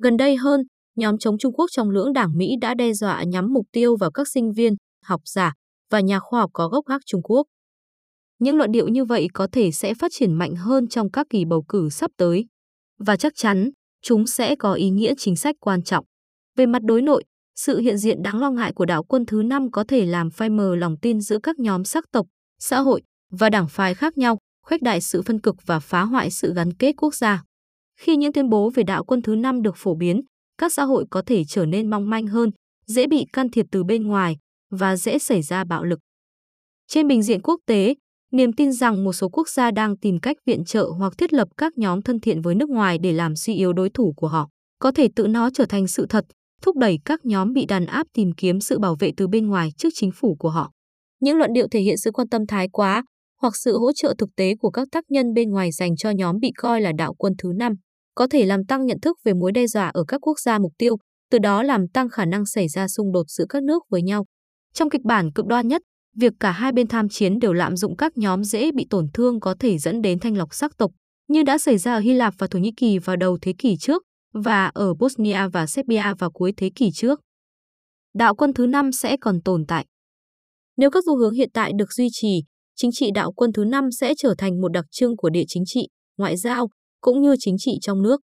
Gần 0.02 0.18
đây 0.18 0.36
hơn, 0.36 0.62
nhóm 0.96 1.18
chống 1.18 1.38
Trung 1.38 1.54
Quốc 1.54 1.66
trong 1.72 1.90
lưỡng 1.90 2.14
đảng 2.14 2.38
Mỹ 2.38 2.56
đã 2.62 2.74
đe 2.74 2.94
dọa 2.94 3.24
nhắm 3.24 3.54
mục 3.54 3.66
tiêu 3.72 3.98
vào 3.98 4.12
các 4.12 4.28
sinh 4.28 4.52
viên, 4.52 4.74
học 5.04 5.22
giả 5.26 5.54
và 5.92 6.00
nhà 6.00 6.20
khoa 6.20 6.40
học 6.40 6.50
có 6.54 6.68
gốc 6.68 6.86
gác 6.88 7.02
Trung 7.06 7.22
Quốc. 7.24 7.48
Những 8.40 8.56
luận 8.56 8.72
điệu 8.72 8.88
như 8.88 9.06
vậy 9.06 9.28
có 9.34 9.48
thể 9.52 9.72
sẽ 9.72 9.94
phát 9.94 10.12
triển 10.12 10.34
mạnh 10.34 10.56
hơn 10.56 10.88
trong 10.88 11.12
các 11.12 11.28
kỳ 11.30 11.46
bầu 11.46 11.64
cử 11.68 11.90
sắp 11.90 12.12
tới. 12.18 12.46
Và 13.00 13.18
chắc 13.18 13.34
chắn, 13.36 13.70
chúng 14.02 14.28
sẽ 14.28 14.56
có 14.56 14.74
ý 14.74 14.90
nghĩa 14.90 15.14
chính 15.18 15.36
sách 15.36 15.56
quan 15.60 15.84
trọng. 15.84 16.06
Về 16.56 16.66
mặt 16.66 16.82
đối 16.84 17.02
nội, 17.02 17.24
sự 17.56 17.80
hiện 17.80 17.98
diện 17.98 18.24
đáng 18.24 18.40
lo 18.40 18.52
ngại 18.52 18.74
của 18.74 18.86
đạo 18.86 19.04
quân 19.04 19.26
thứ 19.26 19.44
năm 19.44 19.72
có 19.72 19.84
thể 19.88 20.06
làm 20.06 20.30
phai 20.32 20.50
mờ 20.50 20.76
lòng 20.76 20.96
tin 21.02 21.22
giữa 21.22 21.40
các 21.44 21.60
nhóm 21.60 21.84
sắc 21.84 22.04
tộc, 22.12 22.28
xã 22.60 22.80
hội 22.80 23.02
và 23.32 23.50
đảng 23.50 23.68
phái 23.70 23.94
khác 23.94 24.18
nhau, 24.18 24.38
khuếch 24.66 24.82
đại 24.82 25.02
sự 25.02 25.22
phân 25.22 25.42
cực 25.42 25.56
và 25.66 25.80
phá 25.80 26.02
hoại 26.02 26.32
sự 26.32 26.54
gắn 26.54 26.74
kết 26.74 26.94
quốc 26.98 27.16
gia. 27.16 27.44
Khi 28.00 28.16
những 28.16 28.34
tuyên 28.34 28.50
bố 28.50 28.70
về 28.70 28.84
đạo 28.84 29.04
quân 29.04 29.22
thứ 29.22 29.36
năm 29.36 29.62
được 29.62 29.76
phổ 29.78 29.96
biến, 29.96 30.22
các 30.58 30.74
xã 30.74 30.84
hội 30.84 31.06
có 31.12 31.22
thể 31.26 31.44
trở 31.48 31.66
nên 31.66 31.90
mong 31.90 32.10
manh 32.10 32.28
hơn, 32.28 32.50
dễ 32.88 33.08
bị 33.08 33.26
can 33.34 33.50
thiệp 33.50 33.66
từ 33.72 33.84
bên 33.84 34.08
ngoài 34.08 34.38
và 34.72 34.96
dễ 34.96 35.20
xảy 35.20 35.42
ra 35.42 35.64
bạo 35.64 35.84
lực. 35.84 36.00
Trên 36.88 37.08
bình 37.08 37.22
diện 37.24 37.42
quốc 37.42 37.60
tế, 37.66 37.96
niềm 38.32 38.54
tin 38.54 38.72
rằng 38.72 39.04
một 39.04 39.14
số 39.14 39.30
quốc 39.30 39.50
gia 39.50 39.72
đang 39.72 39.98
tìm 39.98 40.20
cách 40.20 40.38
viện 40.46 40.66
trợ 40.66 40.90
hoặc 40.98 41.14
thiết 41.18 41.34
lập 41.34 41.48
các 41.58 41.78
nhóm 41.78 42.02
thân 42.02 42.20
thiện 42.20 42.42
với 42.42 42.56
nước 42.56 42.70
ngoài 42.70 42.98
để 42.98 43.14
làm 43.14 43.36
suy 43.36 43.54
yếu 43.54 43.74
đối 43.74 43.90
thủ 43.90 44.14
của 44.18 44.28
họ, 44.28 44.50
có 44.80 44.92
thể 44.92 45.08
tự 45.16 45.28
nó 45.28 45.50
trở 45.54 45.66
thành 45.66 45.88
sự 45.88 46.06
thật, 46.10 46.26
thúc 46.62 46.78
đẩy 46.78 47.00
các 47.06 47.26
nhóm 47.26 47.54
bị 47.54 47.66
đàn 47.66 47.86
áp 47.86 48.08
tìm 48.14 48.32
kiếm 48.32 48.60
sự 48.60 48.80
bảo 48.80 48.96
vệ 49.00 49.12
từ 49.18 49.28
bên 49.28 49.48
ngoài 49.48 49.70
trước 49.78 49.90
chính 49.94 50.12
phủ 50.12 50.36
của 50.40 50.50
họ. 50.50 50.72
Những 51.20 51.38
luận 51.38 51.54
điệu 51.54 51.68
thể 51.72 51.80
hiện 51.80 51.98
sự 51.98 52.12
quan 52.12 52.30
tâm 52.30 52.48
thái 52.48 52.68
quá 52.72 53.04
hoặc 53.42 53.54
sự 53.56 53.78
hỗ 53.78 53.92
trợ 53.94 54.14
thực 54.18 54.30
tế 54.36 54.56
của 54.60 54.70
các 54.70 54.88
tác 54.92 55.04
nhân 55.10 55.34
bên 55.34 55.50
ngoài 55.50 55.72
dành 55.72 55.96
cho 55.96 56.10
nhóm 56.10 56.40
bị 56.40 56.52
coi 56.58 56.82
là 56.82 56.92
đạo 56.98 57.14
quân 57.14 57.34
thứ 57.38 57.52
năm 57.56 57.74
có 58.16 58.28
thể 58.28 58.46
làm 58.46 58.66
tăng 58.66 58.86
nhận 58.86 59.00
thức 59.00 59.18
về 59.24 59.34
mối 59.34 59.52
đe 59.52 59.68
dọa 59.68 59.92
ở 59.94 60.04
các 60.08 60.28
quốc 60.28 60.40
gia 60.40 60.60
mục 60.60 60.72
tiêu, 60.78 60.98
từ 61.32 61.40
đó 61.40 61.64
làm 61.64 61.88
tăng 61.88 62.10
khả 62.10 62.26
năng 62.26 62.46
xảy 62.46 62.68
ra 62.68 62.88
xung 62.88 63.12
đột 63.12 63.24
giữa 63.28 63.46
các 63.50 63.64
nước 63.64 63.84
với 63.90 64.02
nhau. 64.02 64.26
Trong 64.74 64.90
kịch 64.90 65.02
bản 65.02 65.32
cực 65.32 65.46
đoan 65.46 65.68
nhất, 65.68 65.82
việc 66.18 66.34
cả 66.40 66.52
hai 66.52 66.72
bên 66.72 66.88
tham 66.88 67.10
chiến 67.10 67.40
đều 67.40 67.54
lạm 67.54 67.76
dụng 67.76 67.98
các 67.98 68.18
nhóm 68.18 68.44
dễ 68.44 68.72
bị 68.72 68.88
tổn 68.90 69.08
thương 69.14 69.40
có 69.40 69.56
thể 69.60 69.78
dẫn 69.78 70.02
đến 70.02 70.20
thanh 70.20 70.38
lọc 70.38 70.54
sắc 70.54 70.78
tộc, 70.78 70.92
như 71.28 71.44
đã 71.44 71.58
xảy 71.58 71.78
ra 71.78 71.94
ở 71.94 72.00
Hy 72.00 72.14
Lạp 72.14 72.34
và 72.38 72.48
Thổ 72.48 72.60
Nhĩ 72.60 72.72
Kỳ 72.78 73.00
vào 73.00 73.16
đầu 73.16 73.38
thế 73.42 73.54
kỷ 73.58 73.78
trước 73.80 74.04
và 74.34 74.72
ở 74.74 74.94
Bosnia 74.94 75.48
và 75.54 75.68
Serbia 75.68 76.14
vào 76.20 76.32
cuối 76.32 76.54
thế 76.58 76.70
kỷ 76.76 76.90
trước. 76.94 77.20
Đạo 78.14 78.36
quân 78.36 78.54
thứ 78.54 78.68
năm 78.68 78.92
sẽ 78.92 79.18
còn 79.22 79.42
tồn 79.42 79.66
tại. 79.68 79.86
Nếu 80.78 80.92
các 80.92 81.04
xu 81.06 81.18
hướng 81.18 81.34
hiện 81.34 81.50
tại 81.54 81.72
được 81.78 81.94
duy 81.94 82.08
trì, 82.12 82.44
chính 82.76 82.92
trị 82.92 83.12
đạo 83.14 83.32
quân 83.32 83.54
thứ 83.54 83.66
năm 83.66 83.92
sẽ 83.92 84.14
trở 84.18 84.36
thành 84.38 84.62
một 84.62 84.70
đặc 84.70 84.86
trưng 84.92 85.18
của 85.18 85.30
địa 85.30 85.44
chính 85.48 85.64
trị, 85.66 85.88
ngoại 86.18 86.38
giao, 86.38 86.68
cũng 87.02 87.22
như 87.22 87.36
chính 87.40 87.56
trị 87.60 87.72
trong 87.82 88.02
nước. 88.02 88.22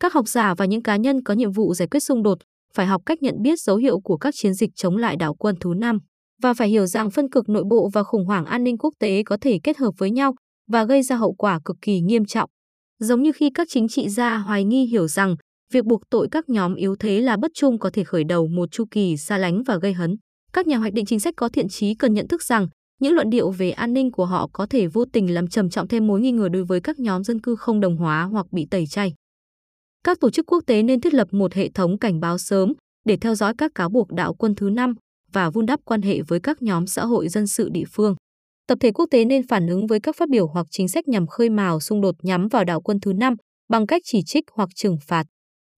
Các 0.00 0.12
học 0.12 0.28
giả 0.28 0.54
và 0.54 0.64
những 0.64 0.82
cá 0.82 0.96
nhân 0.96 1.22
có 1.22 1.34
nhiệm 1.34 1.52
vụ 1.52 1.74
giải 1.74 1.88
quyết 1.90 2.00
xung 2.00 2.22
đột 2.22 2.38
phải 2.74 2.86
học 2.86 3.02
cách 3.06 3.22
nhận 3.22 3.34
biết 3.42 3.60
dấu 3.60 3.76
hiệu 3.76 4.00
của 4.00 4.16
các 4.16 4.34
chiến 4.36 4.54
dịch 4.54 4.70
chống 4.74 4.96
lại 4.96 5.16
đạo 5.16 5.34
quân 5.34 5.56
thứ 5.60 5.74
năm 5.76 5.98
và 6.42 6.54
phải 6.54 6.68
hiểu 6.68 6.86
rằng 6.86 7.10
phân 7.10 7.30
cực 7.30 7.48
nội 7.48 7.64
bộ 7.70 7.90
và 7.92 8.02
khủng 8.02 8.26
hoảng 8.26 8.44
an 8.44 8.64
ninh 8.64 8.78
quốc 8.78 8.94
tế 9.00 9.22
có 9.26 9.36
thể 9.40 9.58
kết 9.62 9.76
hợp 9.76 9.90
với 9.98 10.10
nhau 10.10 10.34
và 10.70 10.84
gây 10.84 11.02
ra 11.02 11.16
hậu 11.16 11.32
quả 11.32 11.60
cực 11.64 11.76
kỳ 11.82 12.00
nghiêm 12.00 12.24
trọng. 12.24 12.50
Giống 12.98 13.22
như 13.22 13.32
khi 13.32 13.50
các 13.54 13.68
chính 13.70 13.88
trị 13.88 14.08
gia 14.08 14.36
hoài 14.36 14.64
nghi 14.64 14.86
hiểu 14.86 15.08
rằng 15.08 15.36
việc 15.72 15.84
buộc 15.84 16.00
tội 16.10 16.28
các 16.30 16.48
nhóm 16.48 16.74
yếu 16.74 16.96
thế 16.96 17.20
là 17.20 17.36
bất 17.36 17.50
trung 17.54 17.78
có 17.78 17.90
thể 17.92 18.04
khởi 18.04 18.24
đầu 18.24 18.48
một 18.48 18.68
chu 18.72 18.84
kỳ 18.90 19.16
xa 19.16 19.38
lánh 19.38 19.62
và 19.62 19.76
gây 19.76 19.92
hấn. 19.92 20.16
Các 20.52 20.66
nhà 20.66 20.76
hoạch 20.76 20.92
định 20.92 21.06
chính 21.06 21.20
sách 21.20 21.34
có 21.36 21.48
thiện 21.48 21.68
trí 21.68 21.94
cần 21.94 22.14
nhận 22.14 22.28
thức 22.28 22.42
rằng 22.42 22.68
những 23.00 23.14
luận 23.14 23.30
điệu 23.30 23.50
về 23.50 23.70
an 23.70 23.94
ninh 23.94 24.10
của 24.10 24.26
họ 24.26 24.48
có 24.52 24.66
thể 24.66 24.86
vô 24.86 25.04
tình 25.04 25.34
làm 25.34 25.48
trầm 25.48 25.70
trọng 25.70 25.88
thêm 25.88 26.06
mối 26.06 26.20
nghi 26.20 26.32
ngờ 26.32 26.48
đối 26.48 26.64
với 26.64 26.80
các 26.80 26.98
nhóm 26.98 27.24
dân 27.24 27.40
cư 27.40 27.56
không 27.56 27.80
đồng 27.80 27.96
hóa 27.96 28.22
hoặc 28.22 28.46
bị 28.52 28.66
tẩy 28.70 28.86
chay. 28.86 29.14
Các 30.04 30.20
tổ 30.20 30.30
chức 30.30 30.46
quốc 30.46 30.62
tế 30.66 30.82
nên 30.82 31.00
thiết 31.00 31.14
lập 31.14 31.28
một 31.30 31.54
hệ 31.54 31.70
thống 31.70 31.98
cảnh 31.98 32.20
báo 32.20 32.38
sớm 32.38 32.72
để 33.04 33.16
theo 33.16 33.34
dõi 33.34 33.54
các 33.58 33.72
cáo 33.74 33.88
buộc 33.88 34.12
đạo 34.12 34.34
quân 34.34 34.54
thứ 34.54 34.70
năm 34.70 34.94
và 35.32 35.50
vun 35.50 35.66
đắp 35.66 35.80
quan 35.84 36.02
hệ 36.02 36.22
với 36.22 36.40
các 36.40 36.62
nhóm 36.62 36.86
xã 36.86 37.04
hội 37.04 37.28
dân 37.28 37.46
sự 37.46 37.68
địa 37.68 37.84
phương. 37.92 38.14
Tập 38.66 38.78
thể 38.80 38.90
quốc 38.90 39.06
tế 39.10 39.24
nên 39.24 39.46
phản 39.46 39.66
ứng 39.66 39.86
với 39.86 40.00
các 40.00 40.16
phát 40.16 40.28
biểu 40.28 40.46
hoặc 40.46 40.66
chính 40.70 40.88
sách 40.88 41.08
nhằm 41.08 41.26
khơi 41.26 41.50
mào 41.50 41.80
xung 41.80 42.00
đột 42.00 42.14
nhắm 42.22 42.48
vào 42.48 42.64
đạo 42.64 42.80
quân 42.80 43.00
thứ 43.00 43.12
năm 43.12 43.34
bằng 43.68 43.86
cách 43.86 44.02
chỉ 44.04 44.20
trích 44.26 44.44
hoặc 44.52 44.68
trừng 44.74 44.96
phạt. 45.06 45.26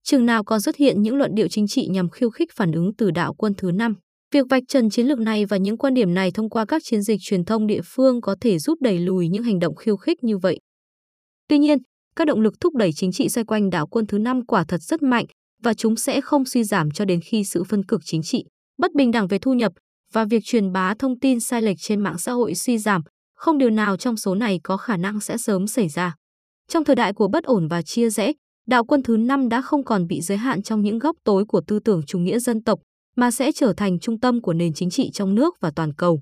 Chừng 0.03 0.25
nào 0.25 0.43
còn 0.43 0.61
xuất 0.61 0.75
hiện 0.75 1.01
những 1.01 1.15
luận 1.15 1.35
điệu 1.35 1.47
chính 1.47 1.67
trị 1.67 1.87
nhằm 1.87 2.09
khiêu 2.09 2.29
khích 2.29 2.49
phản 2.55 2.71
ứng 2.71 2.95
từ 2.97 3.11
đạo 3.11 3.33
quân 3.33 3.53
thứ 3.57 3.71
năm, 3.71 3.95
việc 4.31 4.45
vạch 4.49 4.63
trần 4.67 4.89
chiến 4.89 5.07
lược 5.07 5.19
này 5.19 5.45
và 5.45 5.57
những 5.57 5.77
quan 5.77 5.93
điểm 5.93 6.13
này 6.13 6.31
thông 6.31 6.49
qua 6.49 6.65
các 6.65 6.83
chiến 6.85 7.01
dịch 7.01 7.19
truyền 7.21 7.45
thông 7.45 7.67
địa 7.67 7.81
phương 7.83 8.21
có 8.21 8.35
thể 8.41 8.59
giúp 8.59 8.77
đẩy 8.81 8.99
lùi 8.99 9.29
những 9.29 9.43
hành 9.43 9.59
động 9.59 9.75
khiêu 9.75 9.97
khích 9.97 10.23
như 10.23 10.37
vậy. 10.37 10.59
Tuy 11.47 11.57
nhiên, 11.57 11.77
các 12.15 12.27
động 12.27 12.41
lực 12.41 12.53
thúc 12.59 12.75
đẩy 12.75 12.93
chính 12.93 13.11
trị 13.11 13.29
xoay 13.29 13.45
quanh 13.45 13.69
đảo 13.69 13.87
quân 13.87 14.05
thứ 14.07 14.17
năm 14.17 14.45
quả 14.45 14.65
thật 14.67 14.81
rất 14.81 15.01
mạnh 15.01 15.25
và 15.63 15.73
chúng 15.73 15.95
sẽ 15.95 16.21
không 16.21 16.45
suy 16.45 16.63
giảm 16.63 16.91
cho 16.91 17.05
đến 17.05 17.19
khi 17.21 17.43
sự 17.43 17.63
phân 17.63 17.83
cực 17.85 18.01
chính 18.05 18.21
trị, 18.23 18.43
bất 18.77 18.93
bình 18.93 19.11
đẳng 19.11 19.27
về 19.27 19.39
thu 19.39 19.53
nhập 19.53 19.71
và 20.13 20.25
việc 20.25 20.43
truyền 20.43 20.71
bá 20.71 20.93
thông 20.99 21.19
tin 21.19 21.39
sai 21.39 21.61
lệch 21.61 21.77
trên 21.79 21.99
mạng 22.01 22.17
xã 22.17 22.31
hội 22.31 22.55
suy 22.55 22.77
giảm, 22.77 23.01
không 23.35 23.57
điều 23.57 23.69
nào 23.69 23.97
trong 23.97 24.17
số 24.17 24.35
này 24.35 24.59
có 24.63 24.77
khả 24.77 24.97
năng 24.97 25.19
sẽ 25.19 25.37
sớm 25.37 25.67
xảy 25.67 25.89
ra. 25.89 26.15
Trong 26.67 26.83
thời 26.83 26.95
đại 26.95 27.13
của 27.13 27.27
bất 27.27 27.43
ổn 27.43 27.67
và 27.67 27.81
chia 27.81 28.09
rẽ, 28.09 28.31
đạo 28.67 28.85
quân 28.85 29.03
thứ 29.03 29.17
năm 29.17 29.49
đã 29.49 29.61
không 29.61 29.83
còn 29.83 30.07
bị 30.07 30.21
giới 30.21 30.37
hạn 30.37 30.61
trong 30.61 30.81
những 30.81 30.99
góc 30.99 31.15
tối 31.23 31.45
của 31.47 31.61
tư 31.67 31.79
tưởng 31.79 32.01
chủ 32.07 32.19
nghĩa 32.19 32.39
dân 32.39 32.63
tộc, 32.63 32.79
mà 33.17 33.31
sẽ 33.31 33.51
trở 33.51 33.73
thành 33.77 33.99
trung 33.99 34.19
tâm 34.19 34.41
của 34.41 34.53
nền 34.53 34.73
chính 34.73 34.89
trị 34.89 35.09
trong 35.13 35.35
nước 35.35 35.55
và 35.61 35.71
toàn 35.71 35.93
cầu. 35.93 36.21